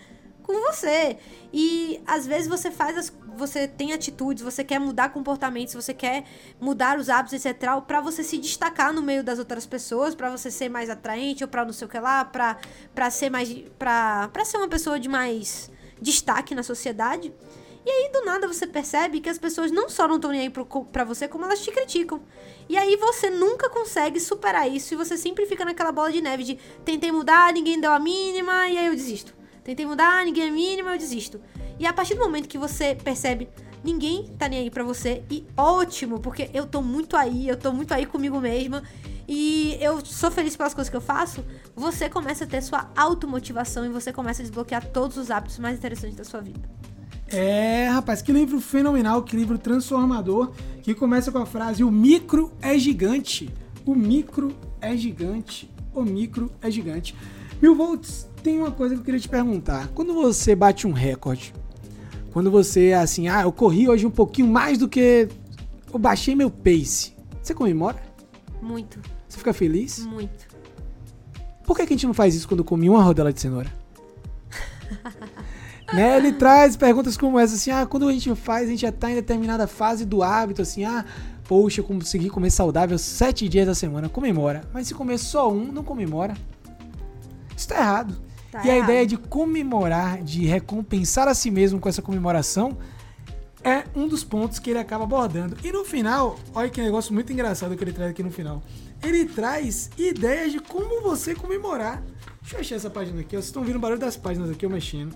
com 0.53 0.73
você. 0.73 1.17
E 1.53 2.01
às 2.07 2.27
vezes 2.27 2.49
você 2.49 2.71
faz 2.71 2.97
as. 2.97 3.13
Você 3.37 3.67
tem 3.67 3.93
atitudes, 3.93 4.43
você 4.43 4.63
quer 4.63 4.79
mudar 4.79 5.11
comportamentos, 5.11 5.73
você 5.73 5.95
quer 5.95 6.25
mudar 6.61 6.99
os 6.99 7.09
hábitos, 7.09 7.45
etc. 7.45 7.81
Pra 7.87 8.01
você 8.01 8.23
se 8.23 8.37
destacar 8.39 8.93
no 8.93 9.01
meio 9.01 9.25
das 9.25 9.39
outras 9.39 9.67
pessoas, 9.67 10.15
pra 10.15 10.31
você 10.31 10.51
ser 10.51 10.69
mais 10.69 10.91
atraente, 10.91 11.43
ou 11.43 11.49
pra 11.49 11.65
não 11.65 11.73
sei 11.73 11.87
o 11.87 11.91
que 11.91 11.99
lá, 11.99 12.25
pra, 12.25 12.59
pra 12.95 13.11
ser 13.11 13.31
mais. 13.31 13.51
Pra, 13.79 14.29
pra 14.29 14.45
ser 14.45 14.59
uma 14.59 14.69
pessoa 14.69 14.99
de 15.01 15.09
mais 15.09 15.71
destaque 16.01 16.55
na 16.55 16.63
sociedade. 16.63 17.33
E 17.85 17.91
aí, 17.91 18.13
do 18.13 18.25
nada, 18.27 18.47
você 18.47 18.67
percebe 18.67 19.21
que 19.21 19.29
as 19.29 19.39
pessoas 19.39 19.71
não 19.71 19.89
só 19.89 20.07
não 20.07 20.17
estão 20.17 20.31
nem 20.31 20.43
aí 20.43 20.51
pra 20.93 21.05
você, 21.05 21.27
como 21.27 21.47
elas 21.47 21.61
te 21.61 21.73
criticam. 21.73 22.23
E 22.69 22.77
aí 22.77 22.95
você 22.97 23.31
nunca 23.31 23.71
consegue 23.71 24.21
superar 24.21 24.71
isso 24.71 24.93
e 24.93 24.97
você 24.97 25.17
sempre 25.17 25.47
fica 25.47 25.65
naquela 25.65 25.91
bola 25.91 26.13
de 26.13 26.21
neve 26.21 26.45
de 26.45 26.59
tentei 26.85 27.11
mudar, 27.11 27.53
ninguém 27.53 27.81
deu 27.81 27.91
a 27.91 27.99
mínima 27.99 28.69
e 28.69 28.77
aí 28.77 28.87
eu 28.87 28.95
desisto. 28.95 29.40
Tentei 29.71 29.87
mudar, 29.87 30.25
ninguém 30.25 30.49
é 30.49 30.51
mínima, 30.51 30.91
eu 30.91 30.99
desisto. 30.99 31.41
E 31.79 31.87
a 31.87 31.93
partir 31.93 32.15
do 32.15 32.21
momento 32.21 32.49
que 32.49 32.59
você 32.59 32.93
percebe 32.93 33.49
ninguém 33.85 34.25
tá 34.37 34.49
nem 34.49 34.59
aí 34.59 34.69
pra 34.69 34.83
você 34.83 35.23
e 35.31 35.47
ótimo, 35.57 36.19
porque 36.19 36.51
eu 36.53 36.67
tô 36.67 36.83
muito 36.83 37.17
aí, 37.17 37.49
eu 37.49 37.57
tô 37.57 37.73
muito 37.73 37.95
aí 37.95 38.05
comigo 38.05 38.41
mesma 38.41 38.83
e 39.29 39.79
eu 39.81 40.05
sou 40.05 40.29
feliz 40.29 40.57
pelas 40.57 40.75
coisas 40.75 40.91
que 40.91 40.97
eu 40.97 41.01
faço, 41.01 41.45
você 41.77 42.09
começa 42.09 42.43
a 42.43 42.47
ter 42.49 42.61
sua 42.63 42.91
automotivação 42.97 43.87
e 43.87 43.89
você 43.89 44.13
começa 44.13 44.43
a 44.43 44.45
desbloquear 44.45 44.85
todos 44.89 45.17
os 45.17 45.31
hábitos 45.31 45.61
mais 45.61 45.79
interessantes 45.79 46.17
da 46.17 46.25
sua 46.25 46.41
vida. 46.41 46.69
É, 47.29 47.87
rapaz, 47.91 48.21
que 48.23 48.33
livro 48.33 48.61
fenomenal, 48.61 49.23
que 49.23 49.37
livro 49.37 49.57
transformador, 49.57 50.51
que 50.83 50.97
começa 50.97 51.31
com 51.31 51.39
a 51.39 51.47
frase: 51.47 51.85
O 51.85 51.93
micro 51.93 52.53
é 52.61 52.77
gigante. 52.77 53.49
O 53.87 53.95
micro 53.95 54.53
é 54.81 54.97
gigante. 54.97 55.71
O 55.95 56.03
micro 56.03 56.51
é 56.61 56.69
gigante. 56.69 57.15
Mil 57.63 57.75
volts, 57.75 58.27
tem 58.41 58.59
uma 58.59 58.71
coisa 58.71 58.95
que 58.95 59.01
eu 59.01 59.05
queria 59.05 59.21
te 59.21 59.29
perguntar. 59.29 59.89
Quando 59.89 60.15
você 60.15 60.55
bate 60.55 60.87
um 60.87 60.93
recorde, 60.93 61.55
quando 62.33 62.51
você 62.51 62.89
é 62.89 62.97
assim, 62.97 63.29
ah, 63.29 63.43
eu 63.43 63.53
corri 63.53 63.89
hoje 63.89 64.07
um 64.07 64.11
pouquinho 64.11 64.49
mais 64.49 64.79
do 64.79 64.89
que 64.89 65.29
eu 65.93 65.99
baixei 65.99 66.35
meu 66.35 66.51
pace, 66.51 67.13
você 67.43 67.55
comemora? 67.55 68.01
Muito, 68.61 69.01
Você 69.29 69.39
fica 69.39 69.53
feliz? 69.53 70.05
muito. 70.05 70.49
Por 71.65 71.77
que, 71.77 71.87
que 71.87 71.93
a 71.93 71.97
gente 71.97 72.07
não 72.07 72.15
faz 72.15 72.35
isso 72.35 72.49
quando 72.49 72.65
come 72.65 72.91
uma 72.91 73.03
rodela 73.03 73.33
de 73.33 73.41
cenoura? 73.41 73.73
né? 75.95 76.17
Ele 76.17 76.33
traz 76.33 76.77
perguntas 76.77 77.17
como 77.17 77.39
essa, 77.39 77.55
assim, 77.55 77.71
ah, 77.71 77.87
quando 77.87 78.09
a 78.09 78.13
gente 78.13 78.35
faz, 78.35 78.67
a 78.67 78.71
gente 78.71 78.83
já 78.83 78.93
tá 78.93 79.11
em 79.11 79.15
determinada 79.15 79.67
fase 79.67 80.05
do 80.05 80.23
hábito, 80.23 80.63
assim, 80.63 80.85
ah, 80.85 81.05
poxa, 81.45 81.81
eu 81.81 81.85
consegui 81.85 82.29
comer 82.29 82.51
saudável 82.51 82.99
sete 82.99 83.49
dias 83.49 83.67
da 83.67 83.75
semana, 83.75 84.09
comemora. 84.09 84.63
Mas 84.73 84.89
se 84.89 84.95
comer 84.95 85.19
só 85.19 85.51
um, 85.51 85.73
não 85.73 85.85
comemora. 85.85 86.35
Isso 87.57 87.69
tá 87.69 87.77
errado. 87.77 88.30
Tá 88.51 88.65
e 88.65 88.71
a 88.71 88.77
errado. 88.77 88.91
ideia 88.91 89.07
de 89.07 89.17
comemorar, 89.17 90.23
de 90.23 90.45
recompensar 90.47 91.29
a 91.29 91.35
si 91.35 91.51
mesmo 91.51 91.79
com 91.79 91.89
essa 91.89 92.03
comemoração, 92.03 92.77
é 93.63 93.85
um 93.95 94.09
dos 94.09 94.25
pontos 94.25 94.59
que 94.59 94.71
ele 94.71 94.79
acaba 94.79 95.05
abordando. 95.05 95.57
E 95.63 95.71
no 95.71 95.85
final, 95.85 96.39
olha 96.55 96.69
que 96.69 96.81
negócio 96.81 97.13
muito 97.13 97.33
engraçado 97.33 97.77
que 97.77 97.85
ele 97.85 97.93
traz 97.93 98.11
aqui 98.11 98.23
no 98.23 98.31
final. 98.31 98.63
Ele 99.03 99.25
traz 99.25 99.91
ideias 99.97 100.53
de 100.53 100.59
como 100.59 101.03
você 101.03 101.35
comemorar. 101.35 102.03
Deixa 102.41 102.57
eu 102.57 102.61
achar 102.61 102.75
essa 102.77 102.91
página 102.91 103.21
aqui, 103.21 103.37
ó. 103.37 103.39
vocês 103.39 103.47
estão 103.47 103.63
ouvindo 103.63 103.77
o 103.77 103.81
barulho 103.81 104.01
das 104.01 104.17
páginas 104.17 104.51
aqui, 104.51 104.65
eu 104.65 104.71
mexendo. 104.71 105.15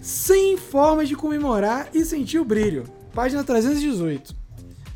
100 0.00 0.56
formas 0.58 1.08
de 1.08 1.16
comemorar 1.16 1.88
e 1.92 2.04
sentir 2.04 2.38
o 2.38 2.44
brilho. 2.44 2.84
Página 3.12 3.42
318. 3.42 4.36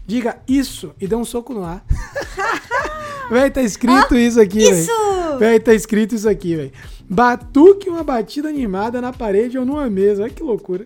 Diga 0.06 0.38
isso 0.46 0.94
e 1.00 1.06
dê 1.06 1.14
um 1.14 1.24
soco 1.24 1.54
no 1.54 1.64
ar. 1.64 1.84
Véi, 3.30 3.50
tá 3.50 3.62
escrito 3.62 4.16
isso 4.16 4.40
aqui. 4.40 4.62
Isso! 4.62 4.92
Véi, 5.38 5.58
tá 5.58 5.72
escrito 5.72 6.14
isso 6.14 6.28
aqui, 6.28 6.54
velho. 6.54 6.72
Batuque 7.08 7.88
uma 7.88 8.02
batida 8.02 8.48
animada 8.48 9.00
na 9.00 9.12
parede 9.12 9.58
ou 9.58 9.64
numa 9.64 9.88
mesa. 9.90 10.22
Olha 10.22 10.32
que 10.32 10.42
loucura. 10.42 10.84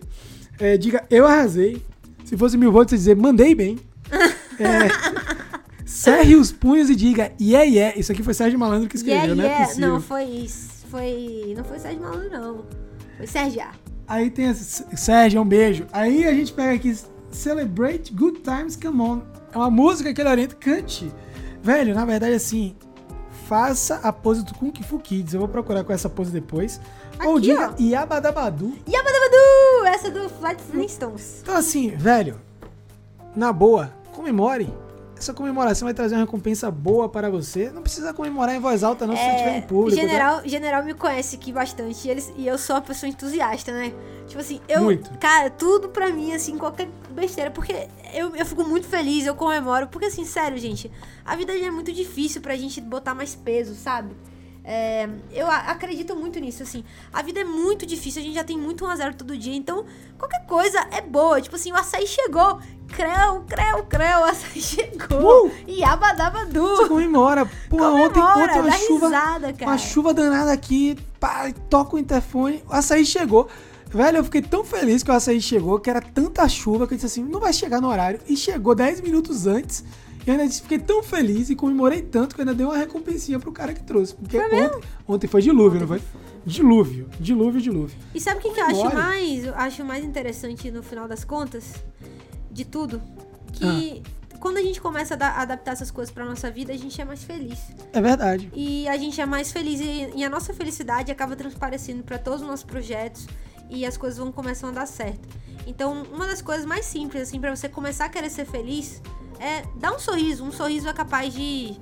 É, 0.59 0.77
diga, 0.77 1.05
eu 1.09 1.25
arrasei. 1.25 1.81
Se 2.25 2.35
fosse 2.35 2.57
mil 2.57 2.71
volts, 2.71 2.91
você 2.91 2.97
dizer, 2.97 3.15
mandei 3.15 3.55
bem. 3.55 3.77
É, 4.59 4.89
cerre 5.85 6.35
os 6.35 6.51
punhos 6.51 6.89
e 6.89 6.95
diga, 6.95 7.31
yeah, 7.39 7.63
yeah. 7.63 7.95
Isso 7.95 8.11
aqui 8.11 8.23
foi 8.23 8.33
Sérgio 8.33 8.57
Malandro 8.57 8.89
que 8.89 8.95
escreveu, 8.95 9.35
yeah, 9.35 9.35
não 9.35 9.43
é 9.43 9.47
yeah. 9.47 9.67
possível. 9.67 9.89
Não, 9.89 10.01
foi 10.01 10.23
isso. 10.23 10.85
Foi. 10.89 11.53
Não 11.55 11.63
foi 11.63 11.77
Sérgio 11.77 12.01
Malandro, 12.01 12.29
não. 12.31 12.65
Foi 13.17 13.27
Sérgio 13.27 13.61
A. 13.61 13.71
Aí 14.07 14.31
tem 14.31 14.49
esse, 14.49 14.83
Sérgio, 14.95 15.41
um 15.41 15.45
beijo. 15.45 15.85
Aí 15.91 16.25
a 16.25 16.33
gente 16.33 16.53
pega 16.53 16.73
aqui, 16.73 16.97
Celebrate 17.29 18.11
Good 18.13 18.39
Times, 18.39 18.75
Come 18.75 19.01
On. 19.01 19.21
É 19.53 19.57
uma 19.57 19.69
música 19.69 20.13
que 20.13 20.19
ele 20.19 20.29
orienta, 20.29 20.55
cante. 20.55 21.13
Velho, 21.61 21.93
na 21.93 22.05
verdade, 22.05 22.33
assim, 22.33 22.75
faça 23.47 24.01
a 24.03 24.11
pose 24.11 24.43
do 24.43 24.53
Kung 24.53 24.73
Fu 24.83 24.99
Kids. 24.99 25.33
Eu 25.33 25.39
vou 25.39 25.47
procurar 25.49 25.83
com 25.83 25.93
essa 25.93 26.09
pose 26.09 26.31
depois. 26.31 26.81
Ou 27.23 27.37
Aqui, 27.37 27.41
diga 27.47 27.73
ó. 27.73 27.81
Yabadabadu. 27.81 28.73
Yabadabadu! 28.87 29.85
Essa 29.85 30.07
é 30.07 30.11
do 30.11 30.29
Flat 30.29 30.61
Flintstones. 30.61 31.39
Então, 31.41 31.55
assim, 31.55 31.89
velho, 31.91 32.39
na 33.35 33.53
boa, 33.53 33.91
comemore. 34.13 34.69
Essa 35.17 35.33
comemoração 35.33 35.85
vai 35.85 35.93
trazer 35.93 36.15
uma 36.15 36.21
recompensa 36.21 36.69
boa 36.69 37.09
para 37.09 37.29
você. 37.29 37.71
Não 37.71 37.81
precisa 37.81 38.13
comemorar 38.13 38.55
em 38.55 38.59
voz 38.59 38.83
alta, 38.83 39.07
não, 39.07 39.15
se 39.15 39.21
você 39.23 39.31
estiver 39.31 39.57
em 39.57 39.61
público. 39.61 39.95
tá? 39.95 40.03
É, 40.03 40.07
General, 40.07 40.41
General 40.45 40.83
me 40.83 40.93
conhece 40.93 41.35
aqui 41.35 41.51
bastante 41.51 42.07
e, 42.07 42.11
eles, 42.11 42.31
e 42.37 42.47
eu 42.47 42.57
sou 42.57 42.75
uma 42.75 42.81
pessoa 42.81 43.09
entusiasta, 43.09 43.71
né? 43.71 43.93
Tipo 44.27 44.41
assim, 44.41 44.61
eu. 44.67 44.83
Muito. 44.83 45.09
Cara, 45.17 45.49
tudo 45.49 45.89
pra 45.89 46.09
mim, 46.11 46.33
assim, 46.33 46.57
qualquer 46.57 46.87
besteira. 47.11 47.49
Porque 47.49 47.87
eu, 48.13 48.35
eu 48.35 48.45
fico 48.45 48.63
muito 48.63 48.87
feliz, 48.87 49.25
eu 49.25 49.33
comemoro. 49.35 49.87
Porque, 49.87 50.05
assim, 50.07 50.25
sério, 50.25 50.57
gente, 50.57 50.91
a 51.25 51.35
vida 51.35 51.57
já 51.57 51.65
é 51.65 51.71
muito 51.71 51.91
difícil 51.91 52.41
pra 52.41 52.55
gente 52.55 52.79
botar 52.79 53.15
mais 53.15 53.33
peso, 53.35 53.73
sabe? 53.73 54.15
É, 54.69 55.07
eu 55.31 55.49
acredito 55.49 56.13
muito 56.13 56.37
nisso, 56.41 56.61
assim. 56.61 56.83
A 57.13 57.21
vida 57.21 57.39
é 57.39 57.43
muito 57.45 57.85
difícil, 57.85 58.21
a 58.21 58.25
gente 58.25 58.35
já 58.35 58.43
tem 58.43 58.57
muito 58.57 58.83
1x0 58.83 59.13
todo 59.15 59.37
dia, 59.37 59.55
então 59.55 59.85
qualquer 60.17 60.45
coisa 60.45 60.85
é 60.91 60.99
boa. 60.99 61.39
Tipo 61.39 61.55
assim, 61.55 61.71
o 61.71 61.75
açaí 61.75 62.05
chegou. 62.05 62.59
Creu, 62.89 63.45
creu, 63.47 63.85
creu, 63.85 64.19
o 64.19 64.23
açaí 64.25 64.61
chegou. 64.61 65.47
Uh! 65.47 65.51
E 65.65 65.81
abadabadu. 65.85 66.67
Você 66.75 66.89
comemora. 66.89 67.45
Pô, 67.69 67.77
ontem, 67.81 68.19
Comemora, 68.21 68.43
ontem 68.43 68.59
uma 68.59 68.69
dá 68.69 68.77
chuva. 68.77 69.07
risada. 69.07 69.55
Uma 69.61 69.77
chuva 69.77 70.13
danada 70.13 70.51
aqui. 70.51 70.97
Pá, 71.17 71.49
toca 71.69 71.95
o 71.95 71.99
interfone. 71.99 72.61
O 72.69 72.73
açaí 72.73 73.05
chegou. 73.05 73.47
Velho, 73.89 74.17
eu 74.17 74.23
fiquei 74.25 74.41
tão 74.41 74.65
feliz 74.65 75.01
que 75.01 75.09
o 75.09 75.13
açaí 75.13 75.39
chegou, 75.41 75.79
que 75.79 75.89
era 75.89 76.01
tanta 76.01 76.45
chuva 76.49 76.85
que 76.85 76.93
eu 76.93 76.97
disse 76.97 77.05
assim: 77.05 77.23
não 77.23 77.39
vai 77.39 77.53
chegar 77.53 77.79
no 77.79 77.87
horário. 77.87 78.19
E 78.27 78.35
chegou 78.35 78.75
10 78.75 78.99
minutos 78.99 79.47
antes. 79.47 79.81
Eu 80.27 80.33
ainda 80.33 80.45
disse, 80.47 80.61
fiquei 80.61 80.77
tão 80.79 81.01
feliz 81.01 81.49
e 81.49 81.55
comemorei 81.55 82.01
tanto 82.01 82.35
que 82.35 82.41
eu 82.41 82.43
ainda 82.43 82.53
dei 82.53 82.65
uma 82.65 82.77
recompensinha 82.77 83.39
pro 83.39 83.51
cara 83.51 83.73
que 83.73 83.81
trouxe. 83.81 84.13
Porque 84.13 84.37
ontem, 84.37 84.69
ontem 85.07 85.27
foi 85.27 85.41
dilúvio, 85.41 85.79
não 85.79 85.87
foi? 85.87 86.01
Dilúvio, 86.45 87.09
dilúvio, 87.19 87.61
dilúvio. 87.61 87.97
E 88.13 88.19
sabe 88.19 88.39
o 88.39 88.41
que, 88.41 88.51
que 88.53 88.59
eu 88.59 88.65
acho 88.65 88.93
mais, 88.93 89.45
eu 89.45 89.55
acho 89.55 89.83
mais 89.85 90.03
interessante 90.03 90.69
no 90.69 90.83
final 90.83 91.07
das 91.07 91.23
contas? 91.23 91.73
De 92.51 92.65
tudo? 92.65 93.01
Que 93.53 94.01
Ah. 94.03 94.37
quando 94.39 94.57
a 94.57 94.61
gente 94.61 94.81
começa 94.81 95.13
a 95.13 95.17
da- 95.17 95.35
adaptar 95.41 95.71
essas 95.71 95.91
coisas 95.91 96.13
pra 96.13 96.25
nossa 96.25 96.51
vida, 96.51 96.73
a 96.73 96.77
gente 96.77 96.99
é 97.01 97.05
mais 97.05 97.23
feliz. 97.23 97.59
É 97.93 98.01
verdade. 98.01 98.51
E 98.53 98.87
a 98.87 98.97
gente 98.97 99.19
é 99.21 99.25
mais 99.25 99.51
feliz 99.51 99.79
e, 99.79 100.11
e 100.15 100.23
a 100.25 100.29
nossa 100.29 100.53
felicidade 100.53 101.09
acaba 101.11 101.35
transparecendo 101.37 102.03
pra 102.03 102.17
todos 102.17 102.41
os 102.41 102.47
nossos 102.47 102.65
projetos 102.65 103.27
e 103.69 103.85
as 103.85 103.95
coisas 103.97 104.17
vão 104.19 104.31
começando 104.31 104.71
a 104.71 104.81
dar 104.81 104.85
certo. 104.87 105.27
Então, 105.65 106.03
uma 106.13 106.27
das 106.27 106.41
coisas 106.41 106.65
mais 106.65 106.85
simples, 106.85 107.23
assim, 107.23 107.39
pra 107.39 107.53
você 107.55 107.67
começar 107.69 108.05
a 108.05 108.09
querer 108.09 108.29
ser 108.29 108.45
feliz 108.45 109.01
é 109.39 109.63
dar 109.75 109.93
um 109.93 109.99
sorriso. 109.99 110.43
Um 110.43 110.51
sorriso 110.51 110.87
é 110.87 110.93
capaz 110.93 111.33
de, 111.33 111.75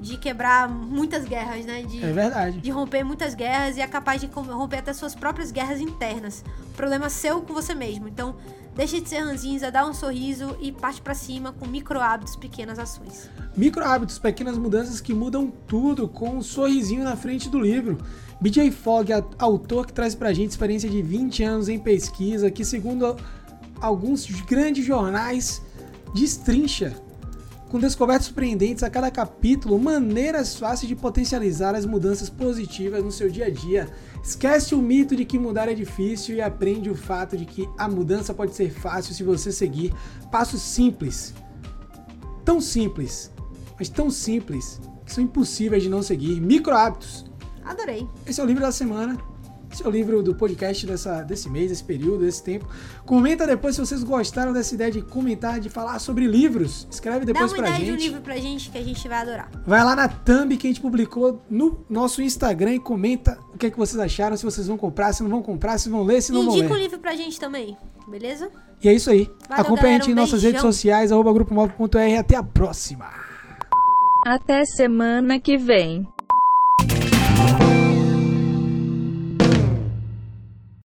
de 0.00 0.16
quebrar 0.16 0.68
muitas 0.68 1.24
guerras, 1.24 1.64
né? 1.64 1.82
De, 1.82 2.04
É 2.04 2.12
verdade. 2.12 2.60
de 2.60 2.70
romper 2.70 3.04
muitas 3.04 3.34
guerras 3.34 3.76
e 3.76 3.80
é 3.80 3.86
capaz 3.86 4.20
de 4.20 4.26
romper 4.26 4.78
até 4.78 4.92
suas 4.92 5.14
próprias 5.14 5.50
guerras 5.50 5.80
internas. 5.80 6.44
Problema 6.76 7.08
seu 7.08 7.40
com 7.42 7.52
você 7.54 7.74
mesmo. 7.74 8.08
Então, 8.08 8.36
deixa 8.74 9.00
de 9.00 9.08
ser 9.08 9.18
ranzinza, 9.20 9.70
dá 9.70 9.86
um 9.86 9.94
sorriso 9.94 10.56
e 10.60 10.70
parte 10.72 11.00
pra 11.00 11.14
cima 11.14 11.52
com 11.52 11.66
micro 11.66 12.00
hábitos, 12.00 12.36
pequenas 12.36 12.78
ações. 12.78 13.30
Micro 13.56 13.82
hábitos, 13.84 14.18
pequenas 14.18 14.58
mudanças 14.58 15.00
que 15.00 15.14
mudam 15.14 15.50
tudo 15.66 16.06
com 16.06 16.36
um 16.36 16.42
sorrisinho 16.42 17.02
na 17.04 17.16
frente 17.16 17.48
do 17.48 17.58
livro. 17.58 17.96
BJ 18.38 18.70
Fogg, 18.70 19.10
autor 19.38 19.86
que 19.86 19.94
traz 19.94 20.14
pra 20.14 20.30
gente 20.34 20.50
experiência 20.50 20.90
de 20.90 21.00
20 21.00 21.42
anos 21.42 21.68
em 21.70 21.78
pesquisa, 21.78 22.50
que 22.50 22.66
segundo 22.66 23.16
alguns 23.80 24.26
grandes 24.42 24.84
jornais 24.84 25.62
destrincha 26.14 26.94
com 27.68 27.80
descobertas 27.80 28.26
surpreendentes 28.26 28.84
a 28.84 28.90
cada 28.90 29.10
capítulo, 29.10 29.78
maneiras 29.78 30.56
fáceis 30.56 30.88
de 30.88 30.94
potencializar 30.94 31.74
as 31.74 31.84
mudanças 31.84 32.30
positivas 32.30 33.02
no 33.02 33.10
seu 33.10 33.28
dia 33.28 33.46
a 33.46 33.50
dia. 33.50 33.88
Esquece 34.22 34.74
o 34.74 34.80
mito 34.80 35.16
de 35.16 35.24
que 35.24 35.38
mudar 35.38 35.68
é 35.68 35.74
difícil 35.74 36.36
e 36.36 36.40
aprende 36.40 36.88
o 36.88 36.94
fato 36.94 37.36
de 37.36 37.44
que 37.44 37.68
a 37.76 37.88
mudança 37.88 38.32
pode 38.32 38.54
ser 38.54 38.70
fácil 38.70 39.14
se 39.14 39.24
você 39.24 39.50
seguir 39.50 39.92
passos 40.30 40.62
simples 40.62 41.34
tão 42.46 42.60
simples, 42.60 43.32
mas 43.76 43.88
tão 43.88 44.08
simples, 44.08 44.80
que 45.04 45.12
são 45.12 45.22
impossíveis 45.22 45.82
de 45.82 45.88
não 45.90 46.00
seguir. 46.00 46.40
Micro 46.40 46.74
hábitos. 46.74 47.26
Adorei. 47.64 48.08
Esse 48.24 48.40
é 48.40 48.44
o 48.44 48.46
livro 48.46 48.62
da 48.62 48.70
semana. 48.70 49.18
Esse 49.70 49.84
é 49.84 49.88
o 49.88 49.90
livro 49.90 50.22
do 50.22 50.34
podcast 50.34 50.86
dessa, 50.86 51.22
desse 51.22 51.50
mês, 51.50 51.68
desse 51.70 51.84
período, 51.84 52.24
desse 52.24 52.42
tempo. 52.42 52.66
Comenta 53.04 53.46
depois 53.46 53.74
se 53.74 53.80
vocês 53.80 54.02
gostaram 54.02 54.52
dessa 54.52 54.74
ideia 54.74 54.90
de 54.90 55.02
comentar, 55.02 55.60
de 55.60 55.68
falar 55.68 55.98
sobre 55.98 56.26
livros. 56.26 56.86
Escreve 56.90 57.20
Dá 57.26 57.32
depois 57.32 57.52
uma 57.52 57.58
pra 57.58 57.68
ideia 57.70 57.84
de 57.84 57.90
um 57.90 57.94
gente. 57.94 58.02
livro 58.08 58.22
pra 58.22 58.36
gente 58.36 58.70
que 58.70 58.78
a 58.78 58.82
gente 58.82 59.06
vai 59.08 59.18
adorar. 59.18 59.50
Vai 59.66 59.84
lá 59.84 59.94
na 59.94 60.08
thumb 60.08 60.56
que 60.56 60.66
a 60.66 60.70
gente 60.70 60.80
publicou 60.80 61.42
no 61.50 61.84
nosso 61.90 62.22
Instagram 62.22 62.74
e 62.74 62.78
comenta 62.80 63.38
o 63.52 63.58
que, 63.58 63.66
é 63.66 63.70
que 63.70 63.76
vocês 63.78 63.98
acharam, 63.98 64.36
se 64.36 64.44
vocês 64.44 64.66
vão 64.66 64.76
comprar, 64.78 65.12
se 65.12 65.22
não 65.22 65.30
vão 65.30 65.42
comprar, 65.42 65.78
se 65.78 65.88
vão 65.88 66.02
ler, 66.04 66.22
se 66.22 66.32
não 66.32 66.44
vão 66.44 66.56
indica 66.56 66.72
um 66.72 66.76
ler. 66.76 66.82
livro 66.84 66.98
pra 66.98 67.14
gente 67.14 67.38
também, 67.38 67.76
beleza? 68.08 68.50
E 68.82 68.88
é 68.88 68.94
isso 68.94 69.10
aí. 69.10 69.30
Valeu, 69.48 69.64
Acompanhe 69.64 69.96
a 69.96 69.98
galera, 69.98 70.04
gente 70.04 70.10
em 70.10 70.12
um 70.12 70.16
nossas 70.16 70.42
redes 70.42 70.60
sociais, 70.60 71.10
arroba 71.12 71.32
grupomob.r. 71.32 72.16
Até 72.16 72.36
a 72.36 72.42
próxima. 72.42 73.06
Até 74.26 74.64
semana 74.64 75.38
que 75.38 75.56
vem. 75.56 76.06